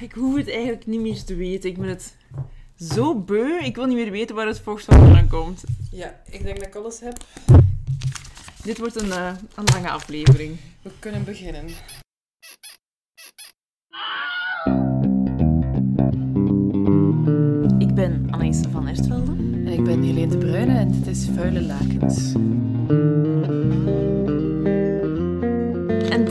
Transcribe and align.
ik 0.00 0.12
hoef 0.12 0.36
het 0.36 0.50
eigenlijk 0.50 0.86
niet 0.86 1.00
meer 1.00 1.24
te 1.24 1.34
weten. 1.34 1.70
Ik 1.70 1.78
ben 1.78 1.88
het 1.88 2.16
zo 2.78 3.14
beu. 3.14 3.58
Ik 3.62 3.76
wil 3.76 3.86
niet 3.86 3.96
meer 3.96 4.10
weten 4.10 4.34
waar 4.34 4.46
het 4.46 4.60
vocht 4.60 4.84
vandaan 4.84 5.28
komt. 5.28 5.64
Ja, 5.90 6.20
ik 6.30 6.42
denk 6.42 6.56
dat 6.56 6.66
ik 6.66 6.74
alles 6.74 7.00
heb. 7.00 7.24
Dit 8.62 8.78
wordt 8.78 9.00
een, 9.00 9.12
eh, 9.12 9.32
een 9.54 9.64
lange 9.72 9.90
aflevering. 9.90 10.56
We 10.82 10.90
kunnen 10.98 11.24
beginnen. 11.24 11.66
Ik 17.78 17.94
ben 17.94 18.28
Anaïs 18.30 18.60
van 18.72 18.88
Ertvelde. 18.88 19.32
En 19.32 19.66
ik 19.66 19.84
ben 19.84 20.02
Helene 20.02 20.26
de 20.26 20.38
Bruyne 20.38 20.78
en 20.78 20.90
dit 20.90 21.06
is 21.06 21.28
Vuile 21.34 21.62
Lakens. 21.62 22.32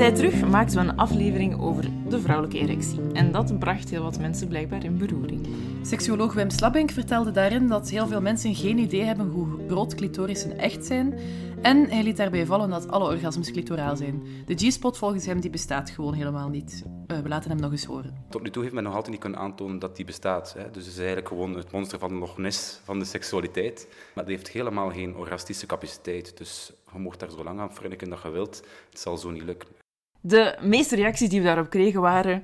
Tijd 0.03 0.15
terug 0.15 0.49
maakten 0.49 0.77
we 0.77 0.89
een 0.89 0.97
aflevering 0.97 1.61
over 1.61 1.85
de 2.09 2.21
vrouwelijke 2.21 2.59
erectie. 2.59 2.99
En 3.13 3.31
dat 3.31 3.59
bracht 3.59 3.89
heel 3.89 4.03
wat 4.03 4.19
mensen 4.19 4.47
blijkbaar 4.47 4.83
in 4.83 4.97
beroering. 4.97 5.47
Seksuoloog 5.81 6.33
Wim 6.33 6.49
Slabink 6.49 6.91
vertelde 6.91 7.31
daarin 7.31 7.67
dat 7.67 7.89
heel 7.89 8.07
veel 8.07 8.21
mensen 8.21 8.55
geen 8.55 8.77
idee 8.77 9.03
hebben 9.03 9.27
hoe 9.27 9.47
groot 9.67 9.95
clitorissen 9.95 10.57
echt 10.57 10.85
zijn. 10.85 11.19
En 11.61 11.89
hij 11.89 12.03
liet 12.03 12.17
daarbij 12.17 12.45
vallen 12.45 12.69
dat 12.69 12.87
alle 12.87 13.09
orgasmes 13.09 13.51
clitoraal 13.51 13.95
zijn. 13.95 14.23
De 14.45 14.55
G-spot 14.55 14.97
volgens 14.97 15.25
hem 15.25 15.39
die 15.39 15.49
bestaat 15.49 15.89
gewoon 15.89 16.13
helemaal 16.13 16.49
niet. 16.49 16.83
Uh, 17.07 17.17
we 17.17 17.29
laten 17.29 17.49
hem 17.49 17.59
nog 17.59 17.71
eens 17.71 17.85
horen. 17.85 18.25
Tot 18.29 18.43
nu 18.43 18.49
toe 18.49 18.61
heeft 18.61 18.75
men 18.75 18.83
nog 18.83 18.93
altijd 18.93 19.11
niet 19.11 19.21
kunnen 19.21 19.39
aantonen 19.39 19.79
dat 19.79 19.95
die 19.95 20.05
bestaat. 20.05 20.53
Hè. 20.57 20.71
Dus 20.71 20.83
het 20.83 20.93
is 20.93 20.97
eigenlijk 20.97 21.27
gewoon 21.27 21.55
het 21.55 21.71
monster 21.71 21.99
van 21.99 22.13
Loch 22.17 22.37
Ness 22.37 22.79
van 22.83 22.99
de 22.99 23.05
seksualiteit. 23.05 23.87
Maar 24.15 24.25
die 24.25 24.35
heeft 24.35 24.49
helemaal 24.49 24.89
geen 24.89 25.15
orgastische 25.15 25.65
capaciteit. 25.65 26.37
Dus 26.37 26.71
je 26.93 26.99
mocht 26.99 27.19
daar 27.19 27.31
zo 27.31 27.43
lang 27.43 27.59
aan 27.59 27.73
frunniken 27.73 28.09
dat 28.09 28.21
je 28.21 28.29
wilt. 28.29 28.63
Het 28.89 28.99
zal 28.99 29.17
zo 29.17 29.31
niet 29.31 29.43
lukken. 29.43 29.82
De 30.25 30.57
meeste 30.61 30.95
reacties 30.95 31.29
die 31.29 31.39
we 31.39 31.45
daarop 31.45 31.69
kregen 31.69 32.01
waren... 32.01 32.43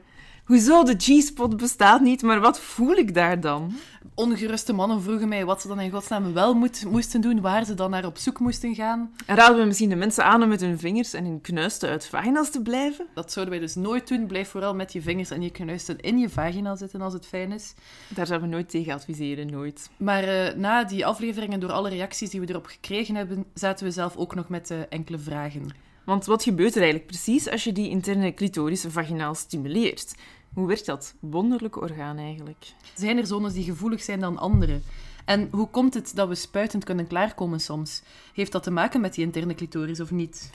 Hoezo, 0.50 0.84
de 0.84 0.96
G-spot 0.98 1.58
bestaat 1.58 2.02
niet, 2.02 2.22
maar 2.22 2.40
wat 2.40 2.60
voel 2.60 2.96
ik 2.96 3.14
daar 3.14 3.40
dan? 3.40 3.74
Ongeruste 4.16 4.74
mannen 4.74 5.02
vroegen 5.02 5.28
mij 5.28 5.46
wat 5.46 5.62
ze 5.62 5.68
dan 5.68 5.80
in 5.80 5.92
godsnaam 5.92 6.34
wel 6.34 6.54
moet, 6.54 6.86
moesten 6.86 7.22
doen, 7.22 7.42
waar 7.42 7.66
ze 7.66 7.74
dan 7.74 7.90
naar 7.90 8.06
op 8.06 8.18
zoek 8.18 8.40
moesten 8.40 8.76
gaan. 8.76 9.12
En 9.26 9.36
raden 9.36 9.60
we 9.60 9.66
misschien 9.66 9.90
de 9.90 9.96
mensen 9.96 10.24
aan 10.24 10.44
om 10.44 10.50
met 10.50 10.62
hun 10.62 10.80
vingers 10.80 11.14
en 11.14 11.26
hun 11.26 11.42
knuisten 11.42 11.90
uit 11.90 12.06
vagina's 12.06 12.50
te 12.50 12.62
blijven? 12.62 13.06
Dat 13.14 13.32
zouden 13.32 13.56
wij 13.56 13.64
dus 13.66 13.76
nooit 13.76 14.08
doen. 14.08 14.28
Blijf 14.28 14.50
vooral 14.50 14.76
met 14.76 14.94
je 14.94 15.02
vingers 15.02 15.30
en 15.30 15.42
je 15.42 15.50
knuisten 15.50 16.00
in 16.00 16.18
je 16.18 16.30
vagina 16.30 16.76
zitten 16.76 17.02
als 17.02 17.14
het 17.14 17.26
fijn 17.26 17.52
is. 17.52 17.74
Daar 18.08 18.28
zouden 18.28 18.50
we 18.50 18.56
nooit 18.56 18.70
tegen 18.70 18.94
adviseren, 18.94 19.50
nooit. 19.50 19.90
Maar 19.98 20.24
uh, 20.24 20.54
na 20.56 20.84
die 20.84 21.06
afleveringen, 21.06 21.60
door 21.60 21.72
alle 21.72 21.90
reacties 21.90 22.30
die 22.30 22.40
we 22.40 22.50
erop 22.50 22.66
gekregen 22.66 23.16
hebben, 23.16 23.46
zaten 23.54 23.86
we 23.86 23.92
zelf 23.92 24.16
ook 24.16 24.36
nog 24.36 24.50
met 24.50 24.72
uh, 24.72 24.78
enkele 24.90 25.18
vragen. 25.18 25.88
Want 26.10 26.26
wat 26.26 26.44
gebeurt 26.44 26.76
er 26.76 26.82
eigenlijk 26.82 27.12
precies 27.12 27.50
als 27.50 27.64
je 27.64 27.72
die 27.72 27.90
interne 27.90 28.34
clitoris 28.34 28.86
vaginaal 28.88 29.36
stimuleert? 29.36 30.16
Hoe 30.54 30.68
werkt 30.68 30.86
dat 30.86 31.16
wonderlijke 31.20 31.80
orgaan 31.80 32.18
eigenlijk? 32.18 32.66
Zijn 32.94 33.18
er 33.18 33.28
zones 33.28 33.54
die 33.54 33.64
gevoelig 33.64 34.02
zijn 34.02 34.20
dan 34.20 34.38
andere? 34.38 34.80
En 35.26 35.48
hoe 35.52 35.68
komt 35.68 35.94
het 35.94 36.12
dat 36.16 36.28
we 36.28 36.36
spuitend 36.36 36.84
kunnen 36.84 37.08
klaarkomen 37.08 37.60
soms? 37.60 38.02
Heeft 38.34 38.52
dat 38.52 38.64
te 38.64 38.72
maken 38.72 39.02
met 39.02 39.14
die 39.14 39.26
interne 39.26 39.56
clitoris 39.56 40.00
of 40.00 40.12
niet? 40.12 40.52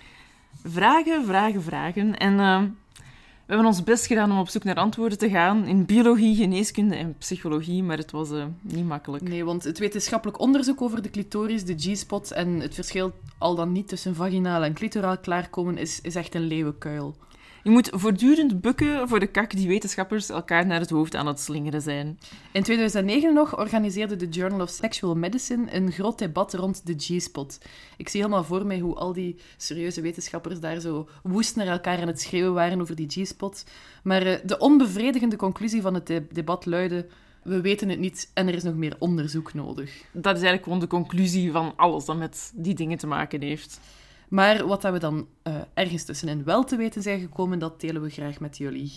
Vragen, 0.64 1.24
vragen, 1.24 1.62
vragen. 1.62 2.18
En 2.18 2.32
uh, 2.32 2.62
we 3.46 3.52
hebben 3.52 3.66
ons 3.66 3.82
best 3.82 4.06
gedaan 4.06 4.30
om 4.30 4.38
op 4.38 4.48
zoek 4.48 4.64
naar 4.64 4.74
antwoorden 4.74 5.18
te 5.18 5.28
gaan 5.28 5.66
in 5.66 5.84
biologie, 5.84 6.36
geneeskunde 6.36 6.96
en 6.96 7.14
psychologie, 7.18 7.82
maar 7.82 7.96
het 7.96 8.10
was 8.10 8.30
uh, 8.30 8.44
niet 8.60 8.86
makkelijk. 8.86 9.28
Nee, 9.28 9.44
want 9.44 9.64
het 9.64 9.78
wetenschappelijk 9.78 10.40
onderzoek 10.40 10.82
over 10.82 11.02
de 11.02 11.10
clitoris, 11.10 11.64
de 11.64 11.74
G-spot 11.78 12.30
en 12.30 12.60
het 12.60 12.74
verschil 12.74 13.12
al 13.38 13.54
dan 13.54 13.72
niet 13.72 13.88
tussen 13.88 14.14
vaginaal 14.14 14.62
en 14.62 14.74
clitoraal 14.74 15.18
klaarkomen 15.18 15.78
is, 15.78 16.00
is 16.00 16.14
echt 16.14 16.34
een 16.34 16.46
leeuwenkuil. 16.46 17.16
Je 17.64 17.70
moet 17.70 17.90
voortdurend 17.92 18.60
bukken 18.60 19.08
voor 19.08 19.20
de 19.20 19.26
kak 19.26 19.50
die 19.50 19.68
wetenschappers 19.68 20.28
elkaar 20.28 20.66
naar 20.66 20.80
het 20.80 20.90
hoofd 20.90 21.14
aan 21.14 21.26
het 21.26 21.40
slingeren 21.40 21.82
zijn. 21.82 22.18
In 22.52 22.62
2009 22.62 23.34
nog 23.34 23.58
organiseerde 23.58 24.16
de 24.16 24.28
Journal 24.28 24.60
of 24.60 24.70
Sexual 24.70 25.14
Medicine 25.14 25.74
een 25.74 25.92
groot 25.92 26.18
debat 26.18 26.54
rond 26.54 26.86
de 26.86 26.94
G-spot. 26.96 27.58
Ik 27.96 28.08
zie 28.08 28.20
helemaal 28.20 28.44
voor 28.44 28.66
mij 28.66 28.78
hoe 28.78 28.94
al 28.94 29.12
die 29.12 29.36
serieuze 29.56 30.00
wetenschappers 30.00 30.60
daar 30.60 30.80
zo 30.80 31.08
woest 31.22 31.56
naar 31.56 31.66
elkaar 31.66 32.00
aan 32.00 32.06
het 32.06 32.20
schreeuwen 32.20 32.54
waren 32.54 32.80
over 32.80 32.94
die 32.94 33.08
G-spot. 33.08 33.64
Maar 34.02 34.26
uh, 34.26 34.34
de 34.44 34.58
onbevredigende 34.58 35.36
conclusie 35.36 35.82
van 35.82 35.94
het 35.94 36.20
debat 36.32 36.66
luidde 36.66 37.06
we 37.42 37.60
weten 37.60 37.88
het 37.88 37.98
niet 37.98 38.30
en 38.34 38.48
er 38.48 38.54
is 38.54 38.62
nog 38.62 38.74
meer 38.74 38.96
onderzoek 38.98 39.54
nodig. 39.54 39.90
Dat 40.12 40.36
is 40.36 40.42
eigenlijk 40.42 40.62
gewoon 40.62 40.80
de 40.80 40.86
conclusie 40.86 41.52
van 41.52 41.72
alles 41.76 42.04
dat 42.04 42.16
met 42.16 42.52
die 42.54 42.74
dingen 42.74 42.98
te 42.98 43.06
maken 43.06 43.42
heeft. 43.42 43.80
Maar 44.34 44.66
wat 44.66 44.82
we 44.82 44.98
dan 44.98 45.26
uh, 45.42 45.54
ergens 45.74 46.04
tussenin 46.04 46.44
wel 46.44 46.64
te 46.64 46.76
weten 46.76 47.02
zijn 47.02 47.20
gekomen, 47.20 47.58
dat 47.58 47.80
delen 47.80 48.02
we 48.02 48.10
graag 48.10 48.40
met 48.40 48.56
jullie. 48.56 48.92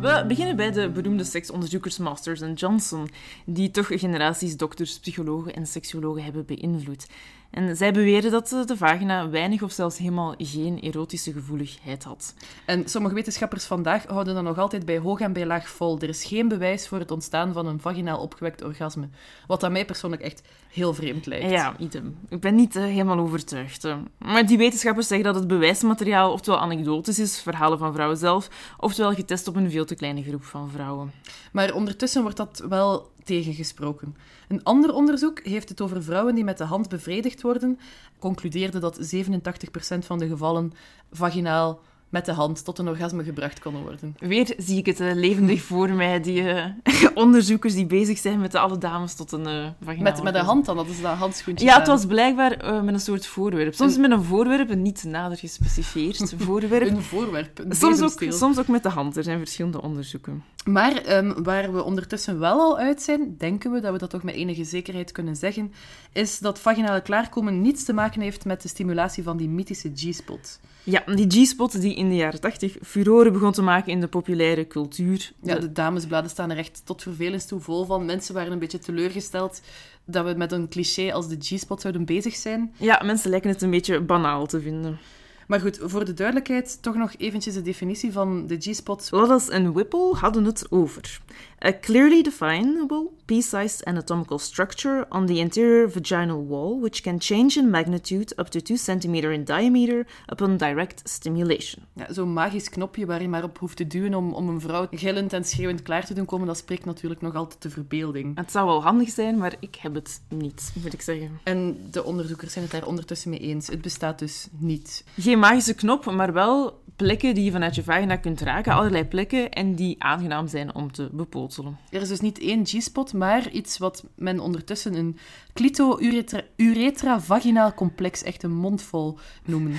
We 0.00 0.24
beginnen 0.28 0.56
bij 0.56 0.70
de 0.70 0.90
beroemde 0.90 1.24
seksonderzoekers 1.24 1.98
Masters 1.98 2.40
en 2.40 2.52
Johnson, 2.52 3.08
die 3.44 3.70
toch 3.70 3.86
generaties 3.86 4.56
dokters, 4.56 4.98
psychologen 4.98 5.54
en 5.54 5.66
seksuologen 5.66 6.24
hebben 6.24 6.46
beïnvloed. 6.46 7.06
En 7.52 7.76
zij 7.76 7.92
beweren 7.92 8.30
dat 8.30 8.48
de 8.48 8.76
vagina 8.76 9.28
weinig 9.28 9.62
of 9.62 9.72
zelfs 9.72 9.98
helemaal 9.98 10.34
geen 10.38 10.80
erotische 10.80 11.32
gevoeligheid 11.32 12.04
had. 12.04 12.34
En 12.66 12.88
sommige 12.88 13.14
wetenschappers 13.14 13.64
vandaag 13.64 14.06
houden 14.06 14.34
dat 14.34 14.42
nog 14.42 14.58
altijd 14.58 14.84
bij 14.84 14.98
hoog 14.98 15.20
en 15.20 15.32
bij 15.32 15.46
laag 15.46 15.68
vol. 15.68 15.98
Er 16.00 16.08
is 16.08 16.24
geen 16.24 16.48
bewijs 16.48 16.88
voor 16.88 16.98
het 16.98 17.10
ontstaan 17.10 17.52
van 17.52 17.66
een 17.66 17.80
vaginaal 17.80 18.18
opgewekt 18.18 18.62
orgasme. 18.62 19.08
Wat 19.46 19.64
aan 19.64 19.72
mij 19.72 19.84
persoonlijk 19.84 20.22
echt 20.22 20.42
heel 20.68 20.94
vreemd 20.94 21.26
lijkt. 21.26 21.50
Ja, 21.50 21.74
idem. 21.78 22.18
Ik 22.28 22.40
ben 22.40 22.54
niet 22.54 22.76
uh, 22.76 22.82
helemaal 22.82 23.18
overtuigd. 23.18 23.84
Uh. 23.84 23.96
Maar 24.18 24.46
die 24.46 24.58
wetenschappers 24.58 25.06
zeggen 25.06 25.26
dat 25.26 25.34
het 25.34 25.46
bewijsmateriaal 25.46 26.32
oftewel 26.32 26.60
anekdotes 26.60 27.18
is, 27.18 27.40
verhalen 27.40 27.78
van 27.78 27.92
vrouwen 27.92 28.18
zelf, 28.18 28.48
oftewel 28.78 29.14
getest 29.14 29.48
op 29.48 29.56
een 29.56 29.70
veel 29.70 29.84
te 29.84 29.94
kleine 29.94 30.22
groep 30.22 30.44
van 30.44 30.70
vrouwen. 30.70 31.12
Maar 31.52 31.74
ondertussen 31.74 32.22
wordt 32.22 32.36
dat 32.36 32.64
wel 32.68 33.10
tegengesproken. 33.24 34.16
Een 34.48 34.62
ander 34.62 34.94
onderzoek 34.94 35.40
heeft 35.44 35.68
het 35.68 35.80
over 35.80 36.02
vrouwen 36.02 36.34
die 36.34 36.44
met 36.44 36.58
de 36.58 36.64
hand 36.64 36.88
bevredigd 36.88 37.42
worden, 37.42 37.78
concludeerde 38.18 38.78
dat 38.78 39.14
87% 39.14 39.98
van 39.98 40.18
de 40.18 40.28
gevallen 40.28 40.72
vaginaal 41.10 41.80
met 42.12 42.24
de 42.24 42.32
hand 42.32 42.64
tot 42.64 42.78
een 42.78 42.88
orgasme 42.88 43.24
gebracht 43.24 43.60
kon 43.60 43.82
worden. 43.82 44.16
Weer 44.18 44.54
zie 44.58 44.78
ik 44.78 44.86
het 44.86 45.00
uh, 45.00 45.14
levendig 45.14 45.62
voor 45.62 45.90
mij, 45.90 46.20
die 46.20 46.42
uh, 46.42 46.64
onderzoekers 47.14 47.74
die 47.74 47.86
bezig 47.86 48.18
zijn 48.18 48.40
met 48.40 48.54
alle 48.54 48.78
dames 48.78 49.14
tot 49.14 49.32
een 49.32 49.48
uh, 49.48 49.66
vaginaal 49.82 50.12
met, 50.12 50.22
met 50.22 50.32
de 50.32 50.38
hand 50.38 50.64
dan, 50.66 50.76
dat 50.76 50.86
is 50.86 51.00
dat 51.00 51.16
handschoentje. 51.16 51.66
Ja, 51.66 51.78
het 51.78 51.86
was 51.86 52.06
blijkbaar 52.06 52.84
met 52.84 52.94
een 52.94 53.00
soort 53.00 53.26
voorwerp. 53.26 53.74
Soms 53.74 53.96
met 53.96 54.10
een 54.10 54.22
voorwerp, 54.22 54.70
een 54.70 54.82
niet 54.82 55.04
nader 55.04 55.38
gespecificeerd 55.38 56.34
voorwerp. 56.44 56.88
een 56.88 57.02
voorwerp, 57.02 57.58
een 57.58 57.76
soms, 57.76 58.02
ook, 58.02 58.32
soms 58.32 58.58
ook 58.58 58.68
met 58.68 58.82
de 58.82 58.88
hand. 58.88 59.16
Er 59.16 59.22
zijn 59.22 59.38
verschillende 59.38 59.82
onderzoeken. 59.82 60.42
Maar 60.64 61.16
um, 61.16 61.42
waar 61.42 61.72
we 61.72 61.82
ondertussen 61.82 62.38
wel 62.38 62.60
al 62.60 62.78
uit 62.78 63.02
zijn, 63.02 63.36
denken 63.38 63.72
we 63.72 63.80
dat 63.80 63.92
we 63.92 63.98
dat 63.98 64.10
toch 64.10 64.22
met 64.22 64.34
enige 64.34 64.64
zekerheid 64.64 65.12
kunnen 65.12 65.36
zeggen, 65.36 65.72
is 66.12 66.38
dat 66.38 66.58
vaginale 66.58 67.00
klaarkomen 67.00 67.60
niets 67.60 67.84
te 67.84 67.92
maken 67.92 68.20
heeft 68.20 68.44
met 68.44 68.62
de 68.62 68.68
stimulatie 68.68 69.22
van 69.22 69.36
die 69.36 69.48
mythische 69.48 69.90
G-spot. 69.94 70.60
Ja, 70.84 71.02
die 71.14 71.30
G-spot 71.30 71.80
die 71.80 71.94
in 71.94 72.08
de 72.08 72.14
jaren 72.14 72.40
80 72.40 72.76
furoren 72.82 73.32
begon 73.32 73.52
te 73.52 73.62
maken 73.62 73.92
in 73.92 74.00
de 74.00 74.08
populaire 74.08 74.66
cultuur. 74.66 75.32
Ja, 75.42 75.58
de 75.58 75.72
damesbladen 75.72 76.30
staan 76.30 76.50
er 76.50 76.56
echt 76.56 76.82
tot 76.84 77.02
vervelens 77.02 77.46
toe 77.46 77.60
vol 77.60 77.84
van. 77.84 78.04
Mensen 78.04 78.34
waren 78.34 78.52
een 78.52 78.58
beetje 78.58 78.78
teleurgesteld 78.78 79.60
dat 80.04 80.24
we 80.24 80.34
met 80.36 80.52
een 80.52 80.68
cliché 80.68 81.12
als 81.12 81.28
de 81.28 81.36
G-spot 81.38 81.80
zouden 81.80 82.04
bezig 82.04 82.34
zijn. 82.34 82.74
Ja, 82.76 83.02
mensen 83.04 83.30
lijken 83.30 83.50
het 83.50 83.62
een 83.62 83.70
beetje 83.70 84.00
banaal 84.00 84.46
te 84.46 84.60
vinden. 84.60 84.98
Maar 85.46 85.60
goed, 85.60 85.78
voor 85.82 86.04
de 86.04 86.14
duidelijkheid, 86.14 86.82
toch 86.82 86.94
nog 86.94 87.14
eventjes 87.16 87.54
de 87.54 87.62
definitie 87.62 88.12
van 88.12 88.46
de 88.46 88.56
G-spot. 88.58 89.08
Lotus 89.10 89.48
en 89.48 89.72
Whipple 89.72 90.14
hadden 90.14 90.44
het 90.44 90.66
over. 90.70 91.20
A 91.64 91.72
clearly 91.72 92.22
definable, 92.22 93.12
pea-sized 93.26 93.84
anatomical 93.86 94.38
structure 94.38 95.06
on 95.10 95.26
the 95.26 95.40
anterior 95.40 95.88
vaginal 95.88 96.44
wall, 96.44 96.80
which 96.80 97.02
can 97.02 97.20
change 97.20 97.56
in 97.56 97.70
magnitude 97.70 98.34
up 98.36 98.48
to 98.48 98.60
2 98.60 98.76
cm 98.76 99.32
in 99.32 99.44
diameter 99.44 100.06
upon 100.26 100.56
direct 100.56 101.08
stimulation. 101.08 101.84
Ja, 101.92 102.12
Zo'n 102.12 102.32
magisch 102.32 102.68
knopje 102.68 103.06
waar 103.06 103.22
je 103.22 103.28
maar 103.28 103.44
op 103.44 103.58
hoeft 103.58 103.76
te 103.76 103.86
duwen 103.86 104.14
om, 104.14 104.32
om 104.32 104.48
een 104.48 104.60
vrouw 104.60 104.86
gillend 104.90 105.32
en 105.32 105.44
schreeuwend 105.44 105.82
klaar 105.82 106.04
te 106.06 106.14
doen 106.14 106.26
komen, 106.26 106.46
dat 106.46 106.56
spreekt 106.56 106.84
natuurlijk 106.84 107.20
nog 107.20 107.34
altijd 107.34 107.62
de 107.62 107.70
verbeelding. 107.70 108.36
Het 108.36 108.50
zou 108.50 108.66
wel 108.66 108.82
handig 108.82 109.10
zijn, 109.10 109.38
maar 109.38 109.54
ik 109.60 109.74
heb 109.74 109.94
het 109.94 110.20
niet, 110.28 110.72
moet 110.82 110.92
ik 110.92 111.02
zeggen. 111.02 111.40
En 111.42 111.76
de 111.90 112.04
onderzoekers 112.04 112.52
zijn 112.52 112.64
het 112.64 112.72
daar 112.72 112.86
ondertussen 112.86 113.30
mee 113.30 113.40
eens. 113.40 113.66
Het 113.66 113.82
bestaat 113.82 114.18
dus 114.18 114.48
niet. 114.58 115.04
Geen 115.16 115.38
magische 115.38 115.74
knop, 115.74 116.10
maar 116.10 116.32
wel 116.32 116.80
plekken 116.96 117.34
die 117.34 117.44
je 117.44 117.50
vanuit 117.50 117.74
je 117.74 117.82
vagina 117.82 118.16
kunt 118.16 118.40
raken, 118.40 118.72
allerlei 118.72 119.04
plekken, 119.04 119.50
en 119.50 119.74
die 119.74 119.96
aangenaam 119.98 120.48
zijn 120.48 120.74
om 120.74 120.92
te 120.92 121.08
bepoten. 121.12 121.51
Er 121.90 122.00
is 122.00 122.08
dus 122.08 122.20
niet 122.20 122.38
één 122.38 122.66
G-spot, 122.66 123.12
maar 123.12 123.50
iets 123.50 123.78
wat 123.78 124.04
men 124.14 124.40
ondertussen 124.40 124.94
een 124.94 125.16
clito-uretra-vaginaal 125.52 127.74
complex, 127.74 128.22
echt 128.22 128.42
een 128.42 128.54
mondvol, 128.54 129.18
noemen. 129.44 129.72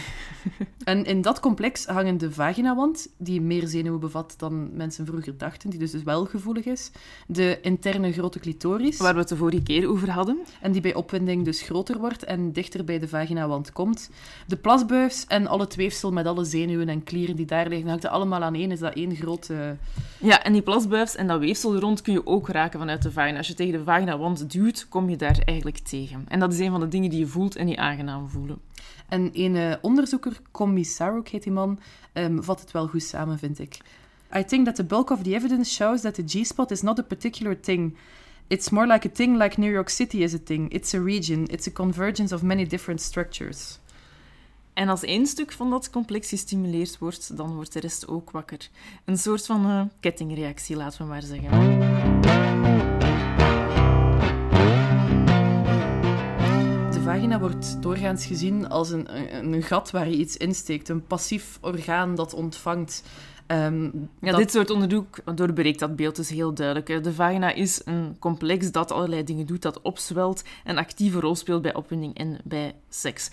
en 0.83 1.05
in 1.05 1.21
dat 1.21 1.39
complex 1.39 1.85
hangen 1.85 2.17
de 2.17 2.31
vaginawand, 2.31 3.07
die 3.17 3.41
meer 3.41 3.67
zenuwen 3.67 3.99
bevat 3.99 4.33
dan 4.37 4.75
mensen 4.75 5.05
vroeger 5.05 5.37
dachten, 5.37 5.69
die 5.69 5.79
dus, 5.79 5.91
dus 5.91 6.03
wel 6.03 6.25
gevoelig 6.25 6.65
is, 6.65 6.91
de 7.27 7.59
interne 7.61 8.11
grote 8.11 8.39
clitoris, 8.39 8.97
Waar 8.97 9.13
we 9.13 9.19
het 9.19 9.29
de 9.29 9.35
vorige 9.35 9.63
keer 9.63 9.89
over 9.89 10.11
hadden. 10.11 10.39
en 10.61 10.71
die 10.71 10.81
bij 10.81 10.93
opwinding 10.93 11.45
dus 11.45 11.61
groter 11.61 11.99
wordt 11.99 12.23
en 12.23 12.51
dichter 12.51 12.83
bij 12.83 12.99
de 12.99 13.07
vaginawand 13.07 13.71
komt, 13.71 14.09
de 14.47 14.57
plasbuis 14.57 15.25
en 15.27 15.47
al 15.47 15.59
het 15.59 15.75
weefsel 15.75 16.11
met 16.11 16.25
alle 16.25 16.43
zenuwen 16.43 16.89
en 16.89 17.03
klieren 17.03 17.35
die 17.35 17.45
daar 17.45 17.67
liggen, 17.67 17.87
hangt 17.87 18.03
er 18.03 18.09
allemaal 18.09 18.43
aan 18.43 18.55
één, 18.55 18.71
is 18.71 18.79
dat 18.79 18.93
één 18.93 19.15
grote... 19.15 19.77
Ja, 20.19 20.43
en 20.43 20.53
die 20.53 20.61
plasbuis 20.61 21.15
en 21.15 21.27
dat 21.27 21.39
weefsel 21.39 21.62
rond 21.63 22.01
kun 22.01 22.13
je 22.13 22.27
ook 22.27 22.49
raken 22.49 22.79
vanuit 22.79 23.01
de 23.01 23.11
vagina. 23.11 23.37
Als 23.37 23.47
je 23.47 23.53
tegen 23.53 23.73
de 23.73 23.83
vaginawand 23.83 24.51
duwt, 24.51 24.87
kom 24.89 25.09
je 25.09 25.15
daar 25.15 25.39
eigenlijk 25.45 25.77
tegen. 25.77 26.25
En 26.27 26.39
dat 26.39 26.53
is 26.53 26.59
een 26.59 26.71
van 26.71 26.79
de 26.79 26.87
dingen 26.87 27.09
die 27.09 27.19
je 27.19 27.27
voelt 27.27 27.55
en 27.55 27.65
die 27.65 27.79
aangenaam 27.79 28.29
voelen. 28.29 28.61
En 29.09 29.29
een 29.33 29.55
eh, 29.55 29.75
onderzoeker, 29.81 30.39
heet 31.23 31.43
die 31.43 31.51
man, 31.51 31.79
ehm, 32.13 32.41
vat 32.41 32.59
het 32.59 32.71
wel 32.71 32.87
goed 32.87 33.03
samen, 33.03 33.39
vind 33.39 33.59
ik. 33.59 33.77
I 34.37 34.43
think 34.43 34.65
that 34.65 34.75
the 34.75 34.83
bulk 34.83 35.09
of 35.09 35.21
the 35.21 35.33
evidence 35.33 35.71
shows 35.71 36.01
that 36.01 36.13
the 36.13 36.23
G-spot 36.25 36.71
is 36.71 36.81
not 36.81 36.99
a 36.99 37.03
particular 37.03 37.59
thing. 37.59 37.95
It's 38.47 38.69
more 38.69 38.87
like 38.87 39.07
a 39.07 39.11
thing 39.13 39.37
like 39.37 39.59
New 39.59 39.71
York 39.71 39.89
City 39.89 40.23
is 40.23 40.33
a 40.33 40.39
thing. 40.43 40.71
It's 40.71 40.93
a 40.93 40.99
region. 40.99 41.47
It's 41.49 41.67
a 41.67 41.71
convergence 41.71 42.35
of 42.35 42.43
many 42.43 42.65
different 42.65 43.01
structures. 43.01 43.79
En 44.73 44.89
als 44.89 45.03
één 45.03 45.25
stuk 45.25 45.51
van 45.51 45.69
dat 45.69 45.89
complex 45.89 46.29
gestimuleerd 46.29 46.97
wordt, 46.97 47.37
dan 47.37 47.55
wordt 47.55 47.73
de 47.73 47.79
rest 47.79 48.07
ook 48.07 48.31
wakker. 48.31 48.69
Een 49.05 49.17
soort 49.17 49.45
van 49.45 49.65
eh, 49.65 49.81
kettingreactie, 49.99 50.75
laten 50.75 51.01
we 51.01 51.07
maar 51.07 51.21
zeggen. 51.23 51.81
De 56.91 57.01
vagina 57.03 57.39
wordt 57.39 57.81
doorgaans 57.81 58.25
gezien 58.25 58.69
als 58.69 58.89
een, 58.91 59.17
een, 59.37 59.53
een 59.53 59.63
gat 59.63 59.91
waar 59.91 60.09
je 60.09 60.15
iets 60.17 60.37
insteekt. 60.37 60.89
Een 60.89 61.05
passief 61.07 61.57
orgaan 61.61 62.15
dat 62.15 62.33
ontvangt. 62.33 63.03
Ehm, 63.47 63.83
Ja, 64.19 64.29
dat- 64.31 64.37
dit 64.39 64.51
soort 64.51 64.69
onderzoek 64.69 65.17
doorbreekt 65.35 65.79
dat 65.79 65.95
beeld 65.95 66.15
dus 66.15 66.29
heel 66.29 66.53
duidelijk. 66.53 66.87
hè. 66.87 67.01
De 67.01 67.13
vagina 67.13 67.53
is 67.53 67.81
een 67.85 68.15
complex 68.19 68.71
dat 68.71 68.91
allerlei 68.91 69.23
dingen 69.23 69.45
doet, 69.45 69.61
dat 69.61 69.81
opzwelt 69.81 70.43
en 70.63 70.77
actieve 70.77 71.19
rol 71.19 71.35
speelt 71.35 71.61
bij 71.61 71.73
opwinding 71.75 72.17
en 72.17 72.37
bij 72.43 72.75
seks. 72.89 73.29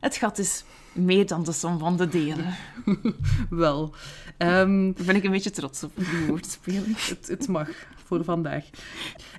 Het 0.00 0.16
gat 0.16 0.38
is 0.38 0.64
meer 0.92 1.26
dan 1.26 1.44
de 1.44 1.52
som 1.52 1.78
van 1.78 1.96
de 1.96 2.08
delen. 2.08 2.54
Wel. 3.50 3.94
Ehm, 4.36 4.92
Daar 4.92 5.06
ben 5.06 5.16
ik 5.16 5.24
een 5.24 5.30
beetje 5.30 5.50
trots 5.50 5.82
op, 5.82 5.92
die 5.96 6.26
woordspeling. 6.28 7.06
het, 7.06 7.28
het 7.28 7.48
mag 7.48 7.68
voor 8.10 8.24
vandaag. 8.24 8.64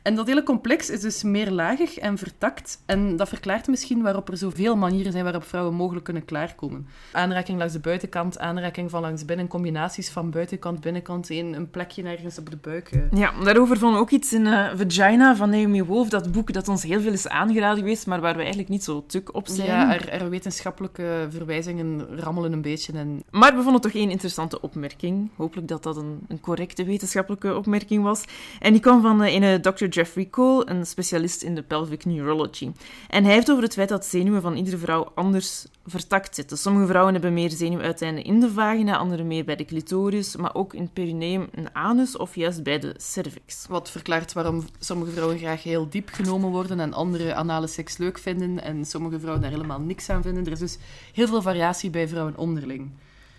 En 0.03 0.15
dat 0.15 0.27
hele 0.27 0.43
complex 0.43 0.89
is 0.89 0.99
dus 0.99 1.23
meerlagig 1.23 1.97
en 1.97 2.17
vertakt. 2.17 2.81
En 2.85 3.15
dat 3.15 3.29
verklaart 3.29 3.67
misschien 3.67 4.01
waarop 4.01 4.29
er 4.29 4.37
zoveel 4.37 4.75
manieren 4.75 5.11
zijn 5.11 5.23
waarop 5.23 5.43
vrouwen 5.43 5.73
mogelijk 5.73 6.05
kunnen 6.05 6.25
klaarkomen. 6.25 6.87
Aanraking 7.11 7.57
langs 7.57 7.73
de 7.73 7.79
buitenkant, 7.79 8.39
aanraking 8.39 8.89
van 8.89 9.01
langs 9.01 9.25
binnen, 9.25 9.47
combinaties 9.47 10.09
van 10.09 10.29
buitenkant, 10.29 10.81
binnenkant, 10.81 11.29
een, 11.29 11.53
een 11.53 11.69
plekje 11.69 12.03
ergens 12.03 12.37
op 12.37 12.49
de 12.49 12.57
buik. 12.57 12.89
eh. 12.91 13.19
Ja, 13.19 13.31
daarover 13.43 13.77
vond 13.77 13.97
ook 13.97 14.09
iets 14.09 14.33
in 14.33 14.47
eh, 14.47 14.69
Vagina 14.75 15.35
van 15.35 15.49
Naomi 15.49 15.83
Wolf, 15.83 16.09
dat 16.09 16.31
boek 16.31 16.53
dat 16.53 16.67
ons 16.67 16.83
heel 16.83 17.01
veel 17.01 17.13
is 17.13 17.27
aangeraden 17.27 17.77
geweest, 17.77 18.07
maar 18.07 18.21
waar 18.21 18.33
we 18.33 18.39
eigenlijk 18.39 18.69
niet 18.69 18.83
zo 18.83 19.03
tuk 19.07 19.35
op 19.35 19.47
zijn. 19.47 19.67
Ja, 19.67 19.93
er, 19.93 20.09
er 20.09 20.29
wetenschappelijke 20.29 21.27
verwijzingen 21.29 22.19
rammelen 22.19 22.53
een 22.53 22.61
beetje. 22.61 22.93
En 22.93 23.23
Maar 23.29 23.55
we 23.55 23.61
vonden 23.61 23.81
toch 23.81 23.93
één 23.93 24.09
interessante 24.09 24.61
opmerking. 24.61 25.29
Hopelijk 25.35 25.67
dat 25.67 25.83
dat 25.83 25.97
een, 25.97 26.19
een 26.27 26.39
correcte 26.39 26.83
wetenschappelijke 26.83 27.55
opmerking 27.57 28.03
was. 28.03 28.23
En 28.61 28.71
die 28.71 28.81
kwam 28.81 29.01
van 29.01 29.23
eh, 29.23 29.33
een 29.33 29.61
Dr. 29.61 29.85
Jeffrey 29.85 30.29
Cole, 30.29 30.69
een 30.69 30.85
specialist 30.85 31.41
in 31.41 31.55
de 31.55 31.63
pelvic 31.63 32.05
neurology. 32.05 32.71
En 33.09 33.23
hij 33.23 33.33
heeft 33.33 33.51
over 33.51 33.63
het 33.63 33.73
feit 33.73 33.89
dat 33.89 34.05
zenuwen 34.05 34.41
van 34.41 34.55
iedere 34.55 34.77
vrouw 34.77 35.11
anders 35.15 35.65
vertakt 35.85 36.35
zitten. 36.35 36.57
Sommige 36.57 36.87
vrouwen 36.87 37.13
hebben 37.13 37.33
meer 37.33 37.49
zenuwuiteinden 37.49 38.23
in 38.23 38.39
de 38.39 38.51
vagina, 38.51 38.97
andere 38.97 39.23
meer 39.23 39.45
bij 39.45 39.55
de 39.55 39.65
clitoris, 39.65 40.35
maar 40.35 40.55
ook 40.55 40.73
in 40.73 40.81
het 40.81 40.93
perineum, 40.93 41.47
een 41.51 41.75
anus 41.75 42.17
of 42.17 42.35
juist 42.35 42.63
bij 42.63 42.79
de 42.79 42.93
cervix. 42.97 43.65
wat 43.69 43.91
verklaart 43.91 44.33
waarom 44.33 44.65
sommige 44.79 45.11
vrouwen 45.11 45.37
graag 45.37 45.63
heel 45.63 45.89
diep 45.89 46.09
genomen 46.11 46.49
worden 46.49 46.79
en 46.79 46.93
andere 46.93 47.33
anale 47.33 47.67
seks 47.67 47.97
leuk 47.97 48.17
vinden 48.17 48.63
en 48.63 48.85
sommige 48.85 49.19
vrouwen 49.19 49.41
daar 49.41 49.51
helemaal 49.51 49.79
niks 49.79 50.09
aan 50.09 50.21
vinden. 50.21 50.45
Er 50.45 50.51
is 50.51 50.59
dus 50.59 50.77
heel 51.13 51.27
veel 51.27 51.41
variatie 51.41 51.89
bij 51.89 52.07
vrouwen 52.07 52.37
onderling. 52.37 52.89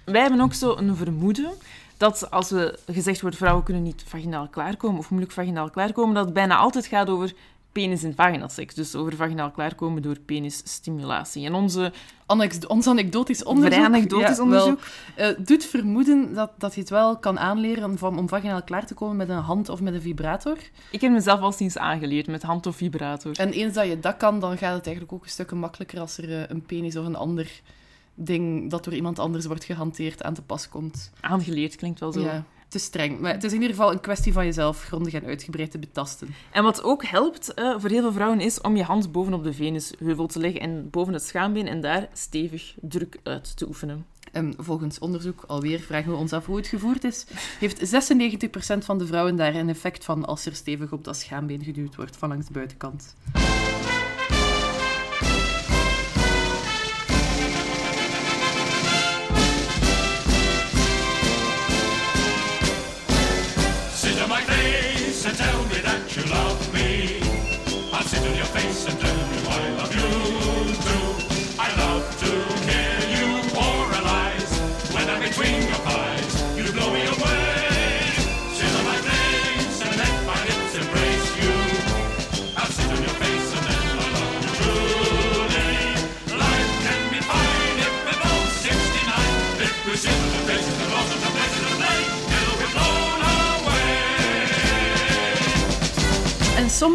Wij 0.04 0.20
hebben 0.20 0.40
ook 0.40 0.54
zo 0.54 0.76
een 0.76 0.96
vermoeden 0.96 1.52
dat 2.02 2.30
als 2.30 2.50
we 2.50 2.78
gezegd 2.86 3.20
wordt 3.20 3.36
vrouwen 3.36 3.64
kunnen 3.64 3.82
niet 3.82 4.04
vaginaal 4.06 4.48
klaarkomen 4.48 4.98
of 4.98 5.10
moeilijk 5.10 5.32
vaginaal 5.32 5.70
klaarkomen, 5.70 6.14
dat 6.14 6.24
het 6.24 6.34
bijna 6.34 6.56
altijd 6.56 6.86
gaat 6.86 7.08
over 7.08 7.32
penis- 7.72 8.02
en 8.02 8.14
vaginaseks. 8.14 8.74
Dus 8.74 8.94
over 8.94 9.16
vaginaal 9.16 9.50
klaarkomen 9.50 10.02
door 10.02 10.18
penisstimulatie. 10.18 11.46
En 11.46 11.54
onze 11.54 11.92
Annex- 12.26 12.66
ons 12.66 12.86
anekdotisch 12.86 13.44
onderzoek, 13.44 13.72
vrij 13.72 13.84
anekdotisch 13.84 14.36
ja, 14.36 14.42
onderzoek... 14.42 14.80
wel, 15.16 15.28
eh, 15.28 15.36
doet 15.38 15.64
vermoeden 15.64 16.34
dat, 16.34 16.50
dat 16.58 16.74
je 16.74 16.80
het 16.80 16.90
wel 16.90 17.18
kan 17.18 17.38
aanleren 17.38 17.84
om, 17.84 18.18
om 18.18 18.28
vaginaal 18.28 18.62
klaar 18.62 18.86
te 18.86 18.94
komen 18.94 19.16
met 19.16 19.28
een 19.28 19.36
hand 19.36 19.68
of 19.68 19.80
met 19.80 19.94
een 19.94 20.00
vibrator. 20.00 20.56
Ik 20.90 21.00
heb 21.00 21.12
mezelf 21.12 21.40
al 21.40 21.52
sinds 21.52 21.78
aangeleerd 21.78 22.26
met 22.26 22.42
hand 22.42 22.66
of 22.66 22.76
vibrator. 22.76 23.38
En 23.38 23.52
eens 23.52 23.74
dat 23.74 23.86
je 23.86 24.00
dat 24.00 24.16
kan, 24.16 24.40
dan 24.40 24.58
gaat 24.58 24.74
het 24.74 24.86
eigenlijk 24.86 25.14
ook 25.14 25.24
een 25.24 25.30
stuk 25.30 25.52
makkelijker 25.52 26.00
als 26.00 26.18
er 26.18 26.32
eh, 26.32 26.42
een 26.48 26.62
penis 26.62 26.96
of 26.96 27.06
een 27.06 27.16
ander 27.16 27.62
ding 28.14 28.70
dat 28.70 28.84
door 28.84 28.94
iemand 28.94 29.18
anders 29.18 29.46
wordt 29.46 29.64
gehanteerd 29.64 30.22
aan 30.22 30.34
te 30.34 30.42
pas 30.42 30.68
komt. 30.68 31.12
Aangeleerd 31.20 31.76
klinkt 31.76 32.00
wel 32.00 32.12
zo. 32.12 32.20
Ja, 32.20 32.44
is 32.74 32.84
streng. 32.84 33.20
Maar 33.20 33.32
het 33.32 33.44
is 33.44 33.52
in 33.52 33.60
ieder 33.60 33.76
geval 33.76 33.92
een 33.92 34.00
kwestie 34.00 34.32
van 34.32 34.44
jezelf 34.44 34.82
grondig 34.82 35.12
en 35.12 35.24
uitgebreid 35.24 35.70
te 35.70 35.78
betasten. 35.78 36.34
En 36.50 36.62
wat 36.62 36.82
ook 36.82 37.04
helpt 37.04 37.54
eh, 37.54 37.74
voor 37.78 37.90
heel 37.90 38.00
veel 38.00 38.12
vrouwen 38.12 38.40
is 38.40 38.60
om 38.60 38.76
je 38.76 38.82
hand 38.82 39.12
bovenop 39.12 39.44
de 39.44 39.52
venusheuvel 39.52 40.26
te 40.26 40.38
leggen 40.38 40.60
en 40.60 40.90
boven 40.90 41.12
het 41.12 41.22
schaambeen 41.22 41.66
en 41.66 41.80
daar 41.80 42.08
stevig 42.12 42.74
druk 42.80 43.18
uit 43.22 43.56
te 43.56 43.66
oefenen. 43.66 44.06
En 44.32 44.54
volgens 44.58 44.98
onderzoek, 44.98 45.44
alweer 45.46 45.80
vragen 45.80 46.10
we 46.10 46.16
ons 46.16 46.32
af 46.32 46.46
hoe 46.46 46.56
het 46.56 46.66
gevoerd 46.66 47.04
is, 47.04 47.26
heeft 47.58 48.04
96% 48.74 48.78
van 48.78 48.98
de 48.98 49.06
vrouwen 49.06 49.36
daar 49.36 49.54
een 49.54 49.68
effect 49.68 50.04
van 50.04 50.24
als 50.24 50.46
er 50.46 50.54
stevig 50.54 50.92
op 50.92 51.04
dat 51.04 51.16
schaambeen 51.16 51.64
geduwd 51.64 51.96
wordt 51.96 52.16
van 52.16 52.28
langs 52.28 52.46
de 52.46 52.52
buitenkant. 52.52 53.14